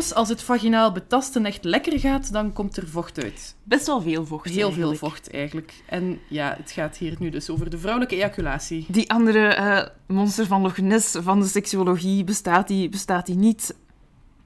Soms, 0.01 0.13
als 0.13 0.29
het 0.29 0.43
vaginaal 0.43 0.91
betasten 0.91 1.45
echt 1.45 1.63
lekker 1.63 1.99
gaat, 1.99 2.31
dan 2.33 2.53
komt 2.53 2.77
er 2.77 2.87
vocht 2.87 3.23
uit. 3.23 3.55
Best 3.63 3.87
wel 3.87 4.01
veel 4.01 4.25
vocht. 4.25 4.49
Heel 4.49 4.71
veel 4.71 4.95
vocht 4.95 5.31
eigenlijk. 5.31 5.73
En 5.85 6.19
ja, 6.29 6.55
het 6.57 6.71
gaat 6.71 6.97
hier 6.97 7.15
nu 7.19 7.29
dus 7.29 7.49
over 7.49 7.69
de 7.69 7.77
vrouwelijke 7.77 8.15
ejaculatie. 8.15 8.85
Die 8.87 9.11
andere 9.11 9.47
eh, 9.47 9.87
monster 10.07 10.45
van 10.45 10.61
Loch 10.61 10.77
Ness 10.77 11.15
van 11.19 11.39
de 11.39 11.45
seksuologie 11.45 12.23
bestaat 12.23 12.67
die, 12.67 12.89
bestaat 12.89 13.25
die 13.25 13.35
niet. 13.35 13.75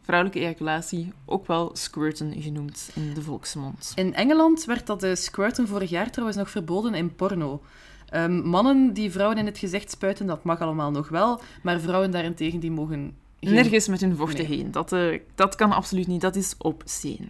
Vrouwelijke 0.02 0.40
ejaculatie, 0.40 1.12
ook 1.26 1.48
wel 1.48 1.70
squirten 1.74 2.42
genoemd 2.42 2.90
in 2.94 3.14
de 3.14 3.22
volksmond. 3.22 3.92
In 3.96 4.14
Engeland 4.14 4.66
werd 4.66 4.88
dat 4.88 5.00
de 5.00 5.16
squirten 5.16 5.68
vorig 5.68 5.90
jaar 5.90 6.12
trouwens 6.12 6.38
nog 6.38 6.50
verboden 6.50 6.94
in 6.94 7.16
porno. 7.16 7.62
Ehm, 8.10 8.50
mannen 8.50 8.94
die 8.94 9.12
vrouwen 9.12 9.38
in 9.38 9.46
het 9.46 9.58
gezicht 9.58 9.92
spuiten, 9.92 10.26
dat 10.26 10.44
mag 10.44 10.62
allemaal 10.62 10.92
nog 10.92 11.10
wel. 11.10 11.42
Maar 11.64 11.80
vrouwen 11.80 12.12
daarentegen, 12.12 12.60
die 12.60 12.72
mogen... 12.72 13.16
geen- 13.42 13.54
Nergens 13.54 13.88
met 13.88 14.02
hun 14.02 14.16
vochten 14.16 14.50
Nee. 14.50 14.58
heen. 14.58 14.72
Dat, 14.72 14.92
eh, 14.92 15.20
dat 15.36 15.56
kan 15.56 15.72
absoluut 15.72 16.08
niet. 16.08 16.22
Dat 16.22 16.36
is 16.36 16.56
obscene. 16.58 17.28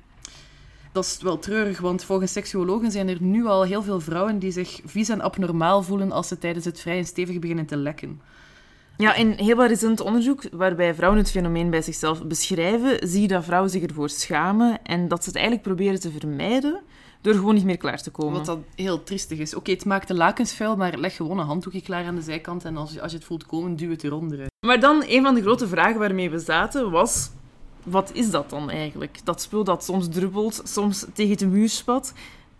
Dat 0.91 1.05
is 1.05 1.17
wel 1.21 1.39
treurig, 1.39 1.79
want 1.79 2.03
volgens 2.03 2.31
seksuologen 2.31 2.91
zijn 2.91 3.07
er 3.09 3.17
nu 3.21 3.45
al 3.45 3.63
heel 3.63 3.83
veel 3.83 3.99
vrouwen 3.99 4.39
die 4.39 4.51
zich 4.51 4.79
vies 4.85 5.09
en 5.09 5.21
abnormaal 5.21 5.83
voelen 5.83 6.11
als 6.11 6.27
ze 6.27 6.37
tijdens 6.37 6.65
het 6.65 6.79
vrij 6.79 6.97
en 6.97 7.05
stevig 7.05 7.39
beginnen 7.39 7.65
te 7.65 7.77
lekken. 7.77 8.21
Ja, 8.97 9.13
in 9.15 9.31
heel 9.31 9.55
wat 9.55 9.67
recent 9.69 9.99
onderzoek 9.99 10.43
waarbij 10.51 10.95
vrouwen 10.95 11.19
het 11.19 11.31
fenomeen 11.31 11.69
bij 11.69 11.81
zichzelf 11.81 12.23
beschrijven, 12.25 13.07
zie 13.07 13.21
je 13.21 13.27
dat 13.27 13.43
vrouwen 13.43 13.69
zich 13.69 13.83
ervoor 13.83 14.09
schamen 14.09 14.79
en 14.83 15.07
dat 15.07 15.19
ze 15.23 15.29
het 15.29 15.37
eigenlijk 15.37 15.67
proberen 15.67 15.99
te 15.99 16.11
vermijden 16.11 16.81
door 17.21 17.33
gewoon 17.33 17.55
niet 17.55 17.63
meer 17.63 17.77
klaar 17.77 18.01
te 18.01 18.11
komen. 18.11 18.33
Wat 18.33 18.45
dan 18.45 18.63
heel 18.75 19.03
triestig 19.03 19.39
is. 19.39 19.55
Oké, 19.55 19.71
het 19.71 19.85
maakt 19.85 20.07
de 20.07 20.13
lakens 20.13 20.53
vuil, 20.53 20.75
maar 20.75 20.97
leg 20.97 21.15
gewoon 21.15 21.39
een 21.39 21.45
handdoekje 21.45 21.81
klaar 21.81 22.05
aan 22.05 22.15
de 22.15 22.21
zijkant 22.21 22.65
en 22.65 22.77
als 22.77 22.91
je, 22.91 23.01
als 23.01 23.11
je 23.11 23.17
het 23.17 23.27
voelt 23.27 23.45
komen, 23.45 23.75
duw 23.75 23.89
het 23.89 24.03
eronder. 24.03 24.47
Maar 24.65 24.79
dan, 24.79 25.03
een 25.07 25.23
van 25.23 25.35
de 25.35 25.41
grote 25.41 25.67
vragen 25.67 25.99
waarmee 25.99 26.29
we 26.29 26.39
zaten 26.39 26.91
was... 26.91 27.29
Wat 27.83 28.11
is 28.13 28.29
dat 28.29 28.49
dan 28.49 28.69
eigenlijk? 28.69 29.19
Dat 29.23 29.41
spul 29.41 29.63
dat 29.63 29.83
soms 29.83 30.07
druppelt, 30.09 30.61
soms 30.63 31.05
tegen 31.13 31.37
de 31.37 31.47
muur 31.47 31.69
spat. 31.69 32.13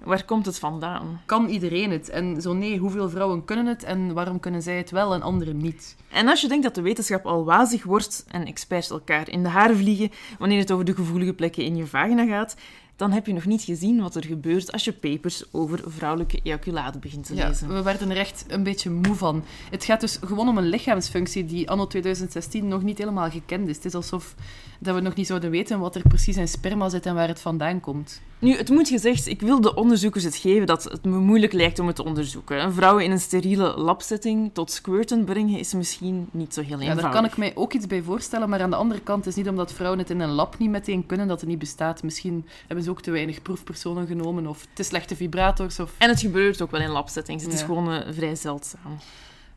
Waar 0.03 0.25
komt 0.25 0.45
het 0.45 0.59
vandaan? 0.59 1.21
Kan 1.25 1.47
iedereen 1.47 1.91
het? 1.91 2.09
En 2.09 2.41
zo 2.41 2.53
nee, 2.53 2.77
hoeveel 2.77 3.09
vrouwen 3.09 3.45
kunnen 3.45 3.65
het 3.65 3.83
en 3.83 4.13
waarom 4.13 4.39
kunnen 4.39 4.61
zij 4.61 4.77
het 4.77 4.91
wel 4.91 5.13
en 5.13 5.21
anderen 5.21 5.57
niet? 5.57 5.95
En 6.09 6.27
als 6.27 6.41
je 6.41 6.47
denkt 6.47 6.63
dat 6.63 6.75
de 6.75 6.81
wetenschap 6.81 7.25
al 7.25 7.45
wazig 7.45 7.83
wordt 7.83 8.25
en 8.27 8.45
experts 8.45 8.89
elkaar 8.89 9.29
in 9.29 9.43
de 9.43 9.49
haren 9.49 9.77
vliegen 9.77 10.11
wanneer 10.39 10.59
het 10.59 10.71
over 10.71 10.85
de 10.85 10.95
gevoelige 10.95 11.33
plekken 11.33 11.63
in 11.63 11.75
je 11.75 11.87
vagina 11.87 12.25
gaat, 12.25 12.55
dan 13.01 13.11
heb 13.11 13.25
je 13.25 13.33
nog 13.33 13.45
niet 13.45 13.61
gezien 13.63 14.01
wat 14.01 14.15
er 14.15 14.25
gebeurt 14.25 14.71
als 14.71 14.83
je 14.83 14.93
papers 14.93 15.43
over 15.51 15.79
vrouwelijke 15.87 16.39
ejaculaten 16.43 16.99
begint 17.01 17.25
te 17.25 17.35
Ja, 17.35 17.47
lezen. 17.47 17.73
we 17.73 17.81
werden 17.81 18.09
er 18.09 18.17
echt 18.17 18.45
een 18.47 18.63
beetje 18.63 18.89
moe 18.89 19.15
van. 19.15 19.43
Het 19.71 19.83
gaat 19.85 19.99
dus 20.01 20.19
gewoon 20.25 20.47
om 20.47 20.57
een 20.57 20.69
lichaamsfunctie 20.69 21.45
die 21.45 21.69
anno 21.69 21.87
2016 21.87 22.67
nog 22.67 22.83
niet 22.83 22.97
helemaal 22.97 23.29
gekend 23.29 23.67
is. 23.67 23.75
Het 23.75 23.85
is 23.85 23.93
alsof 23.95 24.35
dat 24.79 24.95
we 24.95 25.01
nog 25.01 25.15
niet 25.15 25.27
zouden 25.27 25.49
weten 25.51 25.79
wat 25.79 25.95
er 25.95 26.01
precies 26.07 26.37
in 26.37 26.47
sperma 26.47 26.89
zit 26.89 27.05
en 27.05 27.15
waar 27.15 27.27
het 27.27 27.41
vandaan 27.41 27.79
komt. 27.79 28.21
Nu, 28.39 28.55
het 28.57 28.69
moet 28.69 28.87
gezegd, 28.89 29.27
ik 29.27 29.41
wil 29.41 29.61
de 29.61 29.75
onderzoekers 29.75 30.23
het 30.23 30.35
geven 30.35 30.67
dat 30.67 30.83
het 30.83 31.03
me 31.05 31.17
moeilijk 31.17 31.53
lijkt 31.53 31.79
om 31.79 31.87
het 31.87 31.95
te 31.95 32.03
onderzoeken. 32.03 32.63
Een 32.63 32.73
vrouw 32.73 32.97
in 32.97 33.11
een 33.11 33.19
steriele 33.19 33.77
labsetting 33.77 34.49
tot 34.53 34.71
squirten 34.71 35.23
brengen 35.25 35.59
is 35.59 35.73
misschien 35.73 36.27
niet 36.31 36.53
zo 36.53 36.61
heel 36.61 36.69
Ja, 36.69 36.75
eenvoudig. 36.77 37.03
daar 37.03 37.13
kan 37.13 37.25
ik 37.25 37.37
mij 37.37 37.51
ook 37.55 37.73
iets 37.73 37.87
bij 37.87 38.01
voorstellen, 38.01 38.49
maar 38.49 38.61
aan 38.61 38.69
de 38.69 38.75
andere 38.75 38.99
kant 39.01 39.25
is 39.27 39.35
niet 39.35 39.47
omdat 39.49 39.73
vrouwen 39.73 39.99
het 39.99 40.09
in 40.09 40.19
een 40.19 40.29
lab 40.29 40.57
niet 40.59 40.69
meteen 40.69 41.05
kunnen 41.05 41.27
dat 41.27 41.39
het 41.39 41.49
niet 41.49 41.59
bestaat. 41.59 42.03
Misschien 42.03 42.45
hebben 42.67 42.83
ze 42.85 42.90
ook 42.91 43.01
te 43.01 43.11
weinig 43.11 43.41
proefpersonen 43.41 44.07
genomen 44.07 44.47
of 44.47 44.67
te 44.73 44.83
slechte 44.83 45.15
vibrators. 45.15 45.79
Of... 45.79 45.93
En 45.97 46.09
het 46.09 46.19
gebeurt 46.19 46.61
ook 46.61 46.71
wel 46.71 46.81
in 46.81 46.89
labsettings. 46.89 47.43
Het 47.43 47.53
is 47.53 47.61
gewoon 47.61 47.91
eh, 47.91 48.13
vrij 48.13 48.35
zeldzaam. 48.35 48.97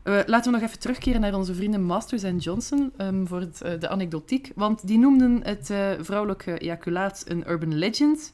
Eh, 0.02 0.18
laten 0.26 0.52
we 0.52 0.58
nog 0.58 0.68
even 0.68 0.80
terugkeren 0.80 1.20
naar 1.20 1.34
onze 1.34 1.54
vrienden 1.54 1.82
Masters 1.82 2.22
en 2.22 2.36
Johnson 2.36 2.92
ehm, 2.96 3.26
voor 3.26 3.40
het, 3.40 3.60
eh, 3.60 3.80
de 3.80 3.88
anekdotiek. 3.88 4.52
Want 4.54 4.86
die 4.86 4.98
noemden 4.98 5.40
het 5.42 5.66
vrouwelijke 6.00 6.58
ejaculaat 6.58 7.24
een 7.26 7.50
urban 7.50 7.74
legend. 7.74 8.32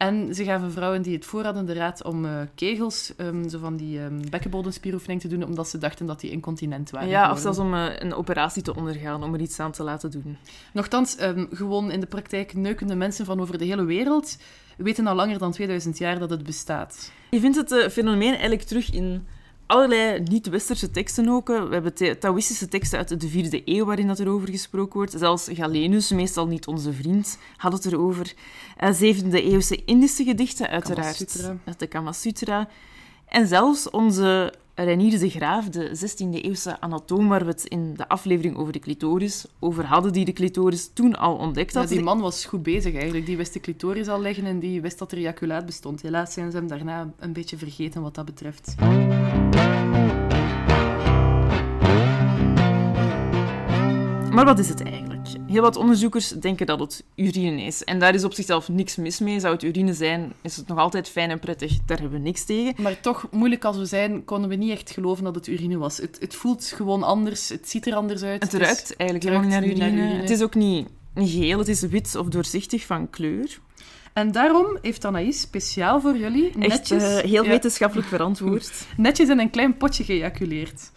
En 0.00 0.34
ze 0.34 0.44
gaven 0.44 0.72
vrouwen 0.72 1.02
die 1.02 1.14
het 1.14 1.24
voor 1.24 1.44
hadden 1.44 1.66
de 1.66 1.72
raad 1.72 2.04
om 2.04 2.24
eh, 2.24 2.40
kegels, 2.54 3.12
ehm, 3.16 3.48
zo 3.48 3.58
van 3.58 3.76
die 3.76 4.00
um, 4.00 4.30
bekkenbodemspieroefening 4.30 5.20
te 5.20 5.28
doen, 5.28 5.44
omdat 5.44 5.68
ze 5.68 5.78
dachten 5.78 6.06
dat 6.06 6.20
die 6.20 6.30
incontinent 6.30 6.90
waren. 6.90 7.08
Ja, 7.08 7.30
of 7.30 7.38
zelfs 7.38 7.58
om 7.58 7.74
eh, 7.74 7.86
een 7.98 8.14
operatie 8.14 8.62
te 8.62 8.74
ondergaan, 8.74 9.22
om 9.22 9.34
er 9.34 9.40
iets 9.40 9.60
aan 9.60 9.72
te 9.72 9.82
laten 9.82 10.10
doen. 10.10 10.36
Nochtans, 10.72 11.16
ehm, 11.16 11.46
gewoon 11.50 11.90
in 11.90 12.00
de 12.00 12.06
praktijk 12.06 12.54
neukende 12.54 12.94
mensen 12.94 13.24
van 13.24 13.40
over 13.40 13.58
de 13.58 13.64
hele 13.64 13.84
wereld 13.84 14.36
weten 14.76 15.06
al 15.06 15.14
langer 15.14 15.38
dan 15.38 15.52
2000 15.52 15.98
jaar 15.98 16.18
dat 16.18 16.30
het 16.30 16.42
bestaat. 16.42 17.12
Je 17.30 17.40
vindt 17.40 17.56
het 17.56 17.72
eh, 17.72 17.88
fenomeen 17.88 18.32
eigenlijk 18.32 18.62
terug 18.62 18.90
in 18.92 19.26
allerlei 19.70 20.20
niet-westerse 20.20 20.90
teksten 20.90 21.28
ook. 21.28 21.46
We 21.46 21.68
hebben 21.70 22.18
Taoïstische 22.18 22.68
teksten 22.68 22.98
uit 22.98 23.20
de 23.20 23.28
vierde 23.28 23.62
eeuw 23.64 23.84
waarin 23.84 24.06
dat 24.06 24.18
erover 24.18 24.48
gesproken 24.48 24.94
wordt. 24.94 25.14
Zelfs 25.18 25.48
Galenus, 25.52 26.10
meestal 26.10 26.46
niet 26.46 26.66
onze 26.66 26.92
vriend, 26.92 27.38
had 27.56 27.72
het 27.72 27.86
erover. 27.86 28.34
Eh, 28.76 28.92
Zevende 28.92 29.42
eeuwse 29.42 29.84
Indische 29.84 30.24
gedichten, 30.24 30.68
uiteraard. 30.68 31.16
Sutra. 31.16 31.56
Uit 31.64 31.78
de 31.78 31.86
Kama 31.86 32.12
Sutra. 32.12 32.68
En 33.26 33.46
zelfs 33.46 33.90
onze 33.90 34.54
Reinier 34.74 35.18
de 35.18 35.30
Graaf, 35.30 35.68
de 35.68 35.88
16e 35.96 36.42
eeuwse 36.42 36.80
anatoom, 36.80 37.28
waar 37.28 37.44
we 37.44 37.50
het 37.50 37.64
in 37.64 37.94
de 37.96 38.08
aflevering 38.08 38.56
over 38.56 38.72
de 38.72 38.78
clitoris 38.78 39.46
over 39.58 39.84
hadden, 39.84 40.12
die 40.12 40.24
de 40.24 40.32
clitoris 40.32 40.90
toen 40.94 41.16
al 41.16 41.36
ontdekt 41.36 41.72
Ja, 41.72 41.80
had. 41.80 41.88
die 41.88 42.02
man 42.02 42.20
was 42.20 42.44
goed 42.44 42.62
bezig 42.62 42.94
eigenlijk. 42.94 43.26
Die 43.26 43.36
wist 43.36 43.52
de 43.52 43.60
clitoris 43.60 44.08
al 44.08 44.20
leggen 44.20 44.44
en 44.44 44.58
die 44.58 44.80
wist 44.80 44.98
dat 44.98 45.12
er 45.12 45.18
ejaculaat 45.18 45.66
bestond. 45.66 46.02
Helaas 46.02 46.32
zijn 46.32 46.50
ze 46.50 46.56
hem 46.56 46.68
daarna 46.68 47.12
een 47.18 47.32
beetje 47.32 47.56
vergeten 47.56 48.02
wat 48.02 48.14
dat 48.14 48.24
betreft. 48.24 48.74
Maar 54.30 54.44
wat 54.44 54.58
is 54.58 54.68
het 54.68 54.82
eigenlijk? 54.82 55.09
Heel 55.46 55.62
wat 55.62 55.76
onderzoekers 55.76 56.28
denken 56.28 56.66
dat 56.66 56.80
het 56.80 57.04
urine 57.14 57.62
is. 57.62 57.84
En 57.84 57.98
daar 57.98 58.14
is 58.14 58.24
op 58.24 58.34
zichzelf 58.34 58.68
niks 58.68 58.96
mis 58.96 59.18
mee. 59.18 59.40
Zou 59.40 59.54
het 59.54 59.62
urine 59.62 59.94
zijn, 59.94 60.32
is 60.42 60.56
het 60.56 60.66
nog 60.66 60.78
altijd 60.78 61.08
fijn 61.08 61.30
en 61.30 61.38
prettig. 61.38 61.78
Daar 61.86 61.98
hebben 61.98 62.18
we 62.18 62.24
niks 62.24 62.44
tegen. 62.44 62.82
Maar 62.82 63.00
toch, 63.00 63.26
moeilijk 63.30 63.64
als 63.64 63.76
we 63.76 63.84
zijn, 63.84 64.24
konden 64.24 64.48
we 64.48 64.54
niet 64.54 64.70
echt 64.70 64.90
geloven 64.90 65.24
dat 65.24 65.34
het 65.34 65.46
urine 65.46 65.78
was. 65.78 65.96
Het, 65.96 66.16
het 66.20 66.34
voelt 66.34 66.64
gewoon 66.76 67.02
anders, 67.02 67.48
het 67.48 67.68
ziet 67.68 67.86
er 67.86 67.94
anders 67.94 68.22
uit. 68.22 68.42
Het 68.42 68.52
ruikt 68.52 68.96
eigenlijk 68.96 69.22
helemaal 69.30 69.60
niet 69.60 69.78
naar 69.78 69.88
urine. 69.90 70.20
Het 70.20 70.30
is 70.30 70.42
ook 70.42 70.54
niet, 70.54 70.88
niet 71.14 71.30
geel, 71.30 71.58
het 71.58 71.68
is 71.68 71.80
wit 71.80 72.16
of 72.16 72.28
doorzichtig 72.28 72.86
van 72.86 73.10
kleur. 73.10 73.58
En 74.12 74.32
daarom 74.32 74.78
heeft 74.82 75.04
Anaïs 75.04 75.40
speciaal 75.40 76.00
voor 76.00 76.16
jullie 76.16 76.46
Echt 76.46 76.68
netjes, 76.68 77.02
eh, 77.02 77.30
heel 77.30 77.44
ja, 77.44 77.48
wetenschappelijk 77.48 78.08
verantwoord. 78.08 78.86
netjes 78.96 79.28
in 79.28 79.38
een 79.38 79.50
klein 79.50 79.76
potje 79.76 80.04
geëjaculeerd. 80.04 80.90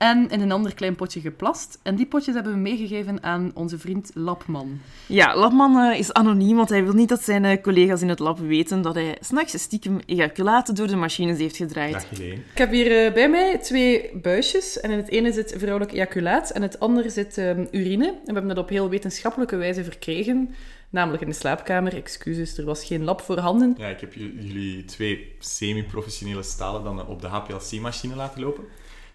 En 0.00 0.28
in 0.28 0.40
een 0.40 0.52
ander 0.52 0.74
klein 0.74 0.94
potje 0.94 1.20
geplast. 1.20 1.78
En 1.82 1.96
die 1.96 2.06
potjes 2.06 2.34
hebben 2.34 2.52
we 2.52 2.58
meegegeven 2.58 3.22
aan 3.22 3.50
onze 3.54 3.78
vriend 3.78 4.10
Lapman. 4.14 4.80
Ja, 5.06 5.36
Labman 5.36 5.76
eh, 5.76 5.98
is 5.98 6.12
anoniem, 6.12 6.56
want 6.56 6.68
hij 6.68 6.84
wil 6.84 6.92
niet 6.92 7.08
dat 7.08 7.22
zijn 7.22 7.44
eh, 7.44 7.62
collega's 7.62 8.02
in 8.02 8.08
het 8.08 8.18
lab 8.18 8.38
weten 8.38 8.82
dat 8.82 8.94
hij 8.94 9.16
s'nachts 9.20 9.62
stiekem 9.62 10.00
ejaculaten 10.06 10.74
door 10.74 10.86
de 10.86 10.96
machines 10.96 11.38
heeft 11.38 11.56
gedraaid. 11.56 12.06
Ik 12.20 12.58
heb 12.58 12.70
hier 12.70 13.04
eh, 13.04 13.12
bij 13.12 13.30
mij 13.30 13.58
twee 13.58 14.10
buisjes. 14.22 14.80
En 14.80 14.90
in 14.90 14.96
het 14.96 15.08
ene 15.08 15.32
zit 15.32 15.54
vrouwelijk 15.56 15.92
ejaculaat 15.92 16.50
en 16.50 16.62
het 16.62 16.80
andere 16.80 17.10
zit 17.10 17.38
ehm, 17.38 17.66
urine. 17.70 18.06
En 18.06 18.20
we 18.24 18.32
hebben 18.32 18.54
dat 18.54 18.64
op 18.64 18.68
heel 18.68 18.88
wetenschappelijke 18.88 19.56
wijze 19.56 19.84
verkregen. 19.84 20.54
Namelijk 20.90 21.22
in 21.22 21.28
de 21.28 21.34
slaapkamer. 21.34 21.94
Excuses, 21.94 22.58
er 22.58 22.64
was 22.64 22.84
geen 22.84 23.04
lab 23.04 23.20
voorhanden. 23.20 23.74
Ja, 23.78 23.88
ik 23.88 24.00
heb 24.00 24.14
jullie 24.14 24.84
twee 24.84 25.36
semi-professionele 25.38 26.42
stalen 26.42 26.84
dan 26.84 27.06
op 27.06 27.20
de 27.20 27.26
HPLC-machine 27.26 28.14
laten 28.14 28.40
lopen. 28.40 28.64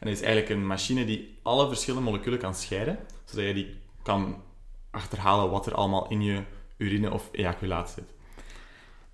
En 0.06 0.12
dat 0.12 0.20
is 0.20 0.26
eigenlijk 0.26 0.56
een 0.56 0.68
machine 0.68 1.06
die 1.06 1.38
alle 1.42 1.68
verschillende 1.68 2.06
moleculen 2.06 2.40
kan 2.40 2.56
scheiden, 2.56 2.98
zodat 3.26 3.46
je 3.46 3.54
die 3.54 3.76
kan 4.04 4.42
achterhalen 4.92 5.50
wat 5.50 5.66
er 5.66 5.74
allemaal 5.74 6.08
in 6.10 6.22
je 6.24 6.40
urine 6.78 7.12
of 7.12 7.30
ejaculaat 7.32 7.90
zit. 7.96 8.04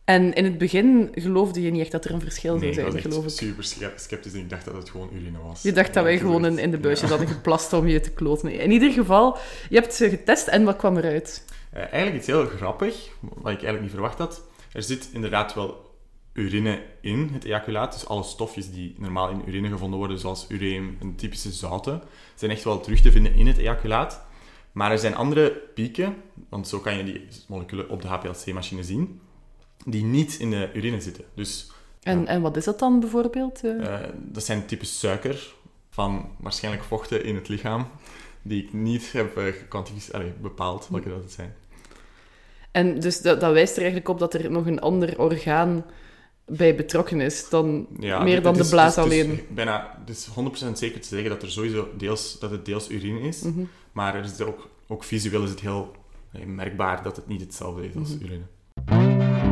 En 0.03 0.33
in 0.33 0.43
het 0.43 0.57
begin 0.57 1.09
geloofde 1.13 1.61
je 1.61 1.71
niet 1.71 1.81
echt 1.81 1.91
dat 1.91 2.05
er 2.05 2.11
een 2.13 2.21
verschil 2.21 2.51
zou 2.51 2.63
Nee, 2.65 2.73
zijn, 2.73 3.01
geloof 3.01 3.23
ik. 3.23 3.29
super 3.29 3.63
sceptisch 3.95 4.33
en 4.33 4.39
ik 4.39 4.49
dacht 4.49 4.65
dat 4.65 4.73
het 4.73 4.89
gewoon 4.89 5.09
urine 5.13 5.37
was. 5.39 5.61
Je 5.61 5.71
dacht 5.71 5.93
dat 5.93 6.03
wij 6.03 6.17
gewoon 6.17 6.45
in, 6.45 6.57
in 6.57 6.71
de 6.71 6.77
buisjes 6.77 7.09
Ja. 7.09 7.15
hadden 7.15 7.33
geplast 7.35 7.73
om 7.73 7.87
je 7.87 7.99
te 7.99 8.11
kloten. 8.11 8.51
In 8.59 8.71
ieder 8.71 8.91
geval, 8.91 9.37
je 9.69 9.75
hebt 9.75 9.93
ze 9.93 10.09
getest 10.09 10.47
en 10.47 10.63
wat 10.63 10.75
kwam 10.75 10.97
eruit? 10.97 11.45
Eh, 11.69 11.79
eigenlijk 11.81 12.15
iets 12.15 12.27
heel 12.27 12.45
grappig, 12.45 13.09
wat 13.19 13.37
ik 13.37 13.45
eigenlijk 13.45 13.81
niet 13.81 13.91
verwacht 13.91 14.17
had. 14.17 14.41
Er 14.73 14.83
zit 14.83 15.09
inderdaad 15.13 15.53
wel 15.53 15.90
urine 16.33 16.81
in 17.01 17.29
het 17.33 17.45
ejaculaat. 17.45 17.93
Dus 17.93 18.07
alle 18.07 18.23
stofjes 18.23 18.71
die 18.71 18.95
normaal 18.97 19.29
in 19.29 19.41
urine 19.47 19.69
gevonden 19.69 19.99
worden, 19.99 20.19
zoals 20.19 20.45
ureum 20.49 20.97
en 20.99 21.15
typische 21.15 21.51
zouten, 21.51 22.01
zijn 22.35 22.51
echt 22.51 22.63
wel 22.63 22.79
terug 22.79 23.01
te 23.01 23.11
vinden 23.11 23.33
in 23.33 23.47
het 23.47 23.57
ejaculaat. 23.57 24.21
Maar 24.71 24.91
er 24.91 24.99
zijn 24.99 25.15
andere 25.15 25.49
pieken, 25.73 26.15
want 26.49 26.67
zo 26.67 26.79
kan 26.79 26.97
je 26.97 27.03
die 27.03 27.27
moleculen 27.47 27.89
op 27.89 28.01
de 28.01 28.07
HPLC-machine 28.07 28.83
zien, 28.83 29.21
die 29.85 30.03
niet 30.03 30.39
in 30.39 30.49
de 30.49 30.69
urine 30.73 31.01
zitten. 31.01 31.23
Dus 31.33 31.71
En, 32.03 32.27
en 32.27 32.41
wat 32.41 32.57
is 32.57 32.65
dat 32.65 32.79
dan 32.79 32.99
bijvoorbeeld? 32.99 33.63
eh? 33.63 33.93
eh, 33.93 34.09
dat 34.17 34.43
zijn 34.43 34.65
types 34.65 34.99
suiker 34.99 35.53
van 35.89 36.29
waarschijnlijk 36.39 36.83
vochten 36.83 37.23
in 37.23 37.35
het 37.35 37.47
lichaam, 37.47 37.87
die 38.41 38.63
ik 38.63 38.73
niet 38.73 39.11
heb 39.11 39.37
eh, 39.37 40.19
bepaald 40.41 40.87
welke 40.89 41.09
dat 41.09 41.21
het 41.21 41.31
zijn. 41.31 41.55
En 42.71 42.99
dus 42.99 43.21
dat, 43.21 43.41
dat 43.41 43.53
wijst 43.53 43.71
er 43.71 43.81
eigenlijk 43.81 44.09
op 44.09 44.19
dat 44.19 44.33
er 44.33 44.51
nog 44.51 44.65
een 44.65 44.81
ander 44.81 45.19
orgaan 45.19 45.85
bij 46.57 46.75
betrokken 46.75 47.21
is 47.21 47.49
dan 47.49 47.87
Ja, 47.99 48.23
meer 48.23 48.35
het 48.35 48.43
dan 48.43 48.53
de 48.53 48.67
blaas 48.69 48.95
het 48.95 49.05
is- 49.05 49.11
het 49.17 49.23
alleen. 49.25 49.37
is 49.37 49.43
bijna, 49.53 49.97
het 50.05 50.09
is 50.15 50.25
100% 50.25 50.77
zeker 50.77 51.01
te 51.01 51.07
zeggen 51.07 51.29
dat, 51.29 51.41
er 51.41 51.51
sowieso 51.51 51.87
deels, 51.97 52.39
dat 52.39 52.51
het 52.51 52.65
deels 52.65 52.89
urine 52.89 53.19
is. 53.19 53.41
Mhm. 53.41 53.61
Maar 53.91 54.15
er 54.15 54.23
is 54.23 54.41
ook, 54.41 54.69
ook 54.87 55.03
visueel 55.03 55.43
is 55.43 55.49
het 55.49 55.59
heel 55.59 55.91
eh, 56.31 56.45
merkbaar 56.45 57.03
dat 57.03 57.15
het 57.15 57.27
niet 57.27 57.41
hetzelfde 57.41 57.87
is 57.89 57.95
als 57.95 58.15
Mhm. 58.17 58.23
urine. 58.25 59.51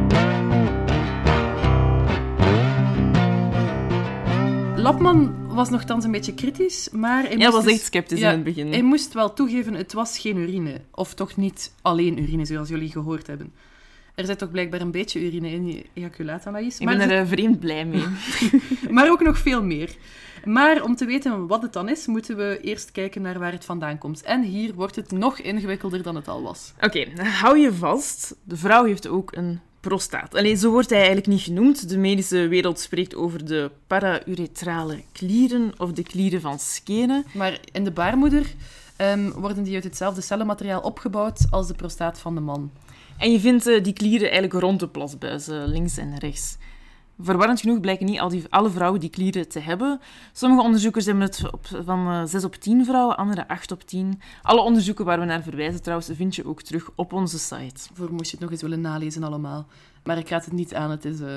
Lapman 4.75 5.35
was 5.47 5.69
nogthans 5.69 6.05
een 6.05 6.11
beetje 6.11 6.33
kritisch, 6.33 6.89
maar 6.91 7.19
hij 7.21 7.27
Hij 7.27 7.37
moest 7.37 7.51
was 7.51 7.63
dus- 7.63 7.73
echt 7.73 7.83
sceptisch 7.83 8.19
ja, 8.19 8.27
in 8.29 8.35
het 8.35 8.43
begin. 8.43 8.67
Hij 8.71 8.81
moest 8.83 9.13
wel 9.13 9.33
toegeven, 9.33 9.73
het 9.73 9.93
was 9.93 10.19
geen 10.19 10.37
urine. 10.37 10.81
Of 10.91 11.13
toch 11.13 11.35
niet 11.35 11.73
alleen 11.81 12.21
urine, 12.21 12.45
zoals 12.45 12.69
jullie 12.69 12.91
gehoord 12.91 13.27
hebben. 13.27 13.53
Er 14.19 14.25
zit 14.25 14.37
toch 14.37 14.51
blijkbaar 14.51 14.81
een 14.81 14.91
beetje 14.91 15.25
urine 15.25 15.49
in 15.49 15.67
je 15.67 15.85
ejaculaat, 15.93 16.47
Anaïs. 16.47 16.79
Ik 16.79 16.85
Maar, 16.85 16.97
ben 16.97 17.09
er 17.09 17.27
vreemd 17.27 17.59
blij 17.59 17.85
mee. 17.85 18.05
maar 18.95 19.09
ook 19.09 19.21
nog 19.21 19.37
veel 19.37 19.63
meer. 19.63 19.95
Maar 20.45 20.83
om 20.83 20.95
te 20.95 21.05
weten 21.05 21.47
wat 21.47 21.61
het 21.61 21.73
dan 21.73 21.89
is, 21.89 22.07
moeten 22.07 22.37
we 22.37 22.59
eerst 22.61 22.91
kijken 22.91 23.21
naar 23.21 23.39
waar 23.39 23.51
het 23.51 23.65
vandaan 23.65 23.97
komt. 23.97 24.21
En 24.21 24.41
hier 24.41 24.73
wordt 24.73 24.95
het 24.95 25.11
nog 25.11 25.39
ingewikkelder 25.39 26.03
dan 26.03 26.15
het 26.15 26.27
al 26.27 26.41
was. 26.41 26.73
Oké, 26.81 27.05
hou 27.15 27.57
je 27.57 27.73
vast. 27.73 28.35
De 28.43 28.57
vrouw 28.57 28.85
heeft 28.85 29.07
ook 29.07 29.35
een 29.35 29.59
prostaat. 29.79 30.35
Alleen 30.35 30.57
zo 30.57 30.71
wordt 30.71 30.89
hij 30.89 30.97
eigenlijk 30.97 31.27
niet 31.27 31.41
genoemd. 31.41 31.89
De 31.89 31.97
medische 31.97 32.47
wereld 32.47 32.79
spreekt 32.79 33.15
over 33.15 33.45
de 33.45 33.71
parauretrale 33.87 35.01
klieren 35.11 35.71
of 35.77 35.91
de 35.91 36.03
klieren 36.03 36.41
van 36.41 36.59
Skene. 36.59 37.23
Maar 37.33 37.59
in 37.71 37.83
de 37.83 37.91
baarmoeder 37.91 38.53
ehm, 38.95 39.29
worden 39.29 39.63
die 39.63 39.75
uit 39.75 39.83
hetzelfde 39.83 40.21
cellenmateriaal 40.21 40.81
opgebouwd 40.81 41.47
als 41.49 41.67
de 41.67 41.73
prostaat 41.73 42.19
van 42.19 42.35
de 42.35 42.41
man. 42.41 42.71
En 43.19 43.31
je 43.31 43.39
vindt 43.39 43.67
eh, 43.67 43.83
die 43.83 43.93
klieren 43.93 44.31
eigenlijk 44.31 44.61
rond 44.63 44.79
de 44.79 44.87
plasbuis, 44.87 45.47
eh, 45.47 45.63
links 45.65 45.97
en 45.97 46.17
rechts. 46.17 46.57
Verwarrend 47.21 47.59
genoeg 47.59 47.79
blijken 47.79 48.05
niet 48.05 48.19
al 48.19 48.29
die, 48.29 48.43
alle 48.49 48.69
vrouwen 48.69 48.99
die 48.99 49.09
klieren 49.09 49.47
te 49.47 49.59
hebben. 49.59 49.99
Sommige 50.33 50.61
onderzoekers 50.61 51.05
hebben 51.05 51.23
het 51.23 51.51
op, 51.51 51.67
van 51.85 52.07
eh, 52.07 52.25
6 52.25 52.43
op 52.43 52.55
10 52.55 52.85
vrouwen, 52.85 53.17
andere 53.17 53.47
8 53.47 53.71
op 53.71 53.81
10. 53.81 54.21
Alle 54.41 54.61
onderzoeken 54.61 55.05
waar 55.05 55.19
we 55.19 55.25
naar 55.25 55.43
verwijzen 55.43 55.81
trouwens 55.81 56.09
vind 56.13 56.35
je 56.35 56.45
ook 56.45 56.61
terug 56.61 56.89
op 56.95 57.13
onze 57.13 57.39
site. 57.39 57.89
Voor 57.93 58.11
moest 58.11 58.25
je 58.25 58.31
het 58.31 58.39
nog 58.39 58.51
eens 58.51 58.61
willen 58.61 58.81
nalezen 58.81 59.23
allemaal. 59.23 59.67
Maar 60.03 60.17
ik 60.17 60.29
raad 60.29 60.45
het 60.45 60.53
niet 60.53 60.73
aan, 60.73 60.91
het 60.91 61.05
is, 61.05 61.19
eh, 61.19 61.35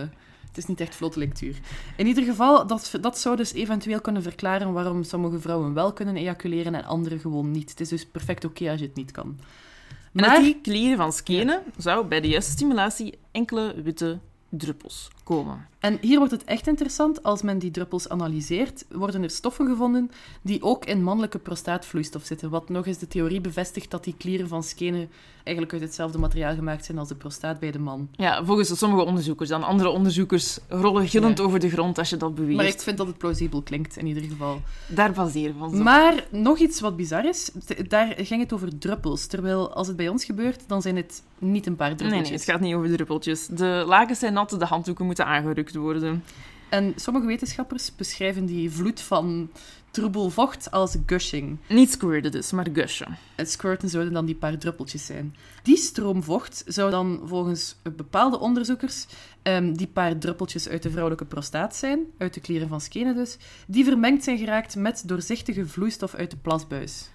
het 0.49 0.57
is 0.57 0.67
niet 0.67 0.81
echt 0.81 0.95
vlotte 0.95 1.19
lectuur. 1.19 1.61
In 1.97 2.07
ieder 2.07 2.25
geval, 2.25 2.67
dat, 2.67 2.93
dat 3.01 3.19
zou 3.19 3.37
dus 3.37 3.53
eventueel 3.53 4.01
kunnen 4.01 4.23
verklaren 4.23 4.73
waarom 4.73 5.03
sommige 5.03 5.41
vrouwen 5.41 5.75
wel 5.75 5.93
kunnen 5.93 6.17
ejaculeren 6.17 6.75
en 6.75 6.85
andere 6.85 7.19
gewoon 7.19 7.51
niet. 7.51 7.71
Het 7.71 7.81
is 7.81 7.89
dus 7.89 8.07
perfect 8.07 8.45
oké 8.45 8.71
als 8.71 8.81
je 8.81 8.87
het 8.87 8.97
niet 8.97 9.11
kan. 9.11 9.39
Maar- 10.13 10.29
uit 10.29 10.45
die 10.45 10.61
klieren 10.63 10.97
van 10.97 11.13
skenen 11.13 11.63
zou 11.77 12.07
bij 12.07 12.21
de 12.21 12.29
juiste 12.29 12.51
stimulatie 12.53 13.19
enkele 13.31 13.83
witte 13.83 14.19
druppels 14.55 15.09
komen. 15.25 15.67
En 15.79 15.99
hier 16.01 16.19
wordt 16.19 16.33
het 16.33 16.45
echt 16.45 16.67
interessant. 16.67 17.23
Als 17.23 17.43
men 17.43 17.59
die 17.59 17.71
druppels 17.71 18.09
analyseert, 18.09 18.85
worden 18.91 19.23
er 19.23 19.31
stoffen 19.31 19.67
gevonden 19.67 20.11
die 20.43 20.63
ook 20.63 20.85
in 20.85 21.03
mannelijke 21.03 21.39
prostaatvloeistof 21.39 22.25
zitten. 22.25 22.51
Wat 22.51 22.69
nog 22.69 22.87
eens 22.87 22.99
de 22.99 23.09
theorie 23.09 23.41
bevestigt 23.41 23.91
dat 23.91 24.05
die 24.05 24.15
klieren 24.19 24.49
van 24.49 24.63
skenen 24.63 25.11
eigenlijk 25.45 25.73
uit 25.73 25.83
hetzelfde 25.83 26.19
materiaal 26.19 26.55
gemaakt 26.55 26.85
zijn 26.85 26.99
als 26.99 27.09
de 27.09 27.15
prostaat 27.15 27.59
bij 27.59 27.71
de 27.71 27.79
man. 27.79 28.09
Ja, 28.13 28.45
volgens 28.45 28.79
sommige 28.79 29.05
onderzoekers. 29.05 29.49
Dan 29.49 29.63
andere 29.63 29.89
onderzoekers 29.89 30.59
rollen 30.69 31.09
gillend 31.09 31.39
Ja. 31.39 31.45
over 31.45 31.59
de 31.61 31.71
grond 31.71 31.99
als 31.99 32.11
je 32.11 32.17
dat 32.17 32.35
beweert. 32.35 32.57
Maar 32.57 32.67
ik 32.67 32.81
vind 32.81 32.97
dat 32.97 33.07
het 33.07 33.19
plausibel 33.19 33.63
klinkt, 33.63 33.97
in 33.97 34.07
ieder 34.07 34.23
geval. 34.23 34.61
Daar 34.89 35.13
baseren 35.13 35.59
we 35.59 35.65
ons 35.65 35.73
op. 35.79 35.83
Maar 35.83 36.25
nog 36.31 36.59
iets 36.59 36.81
wat 36.81 36.97
bizar 36.97 37.25
is, 37.29 37.51
daar 37.89 38.15
ging 38.17 38.43
het 38.43 38.53
over 38.53 38.79
druppels. 38.79 39.27
Terwijl 39.27 39.73
als 39.75 39.87
het 39.87 39.97
bij 39.97 40.09
ons 40.09 40.25
gebeurt, 40.25 40.65
dan 40.69 40.83
zijn 40.83 40.97
het 40.97 41.23
niet 41.39 41.67
een 41.67 41.77
paar 41.77 41.89
Nee, 41.89 41.97
druppeltjes. 41.97 42.29
nee, 42.31 42.39
het 42.39 42.51
gaat 42.51 42.61
niet 42.61 42.75
over 42.75 42.91
druppeltjes. 42.93 43.47
De 43.47 43.85
lakens 43.87 44.19
zijn 44.19 44.37
nat, 44.51 44.61
de 44.61 44.67
handdoeken 44.67 45.07
moeten 45.07 45.27
aangerukt 45.27 45.75
worden. 45.75 46.25
En 46.69 46.93
sommige 46.97 47.27
wetenschappers 47.27 47.97
beschrijven 47.97 48.47
die 48.47 48.71
vloed 48.71 49.01
van 49.01 49.51
troebel 49.91 50.31
vocht 50.31 50.71
als 50.71 50.97
gushing. 51.07 51.59
Niet 51.69 51.91
squirten 51.91 52.31
dus, 52.31 52.53
maar 52.53 52.69
gushen. 52.73 53.19
En 53.35 53.47
squirten 53.47 53.89
zouden 53.89 54.13
dan 54.13 54.27
die 54.27 54.35
paar 54.35 54.59
druppeltjes 54.59 55.07
zijn. 55.07 55.37
Die 55.63 55.77
stroom 55.77 56.23
vocht 56.23 56.65
zou 56.67 56.91
dan 56.91 57.21
volgens 57.25 57.77
bepaalde 57.97 58.39
onderzoekers 58.39 59.07
ehm, 59.43 59.73
die 59.73 59.87
paar 59.87 60.19
druppeltjes 60.19 60.69
uit 60.69 60.83
de 60.83 60.91
vrouwelijke 60.91 61.25
prostaat 61.25 61.77
zijn, 61.77 62.01
uit 62.19 62.35
de 62.35 62.41
klieren 62.41 62.69
van 62.69 62.81
skenen 62.81 63.15
dus, 63.15 63.37
die 63.67 63.85
vermengd 63.85 64.25
zijn 64.25 64.39
geraakt 64.39 64.77
met 64.77 65.03
doorzichtige 65.07 65.67
vloeistof 65.67 66.15
uit 66.15 66.31
de 66.31 66.37
plasbuis. 66.37 67.11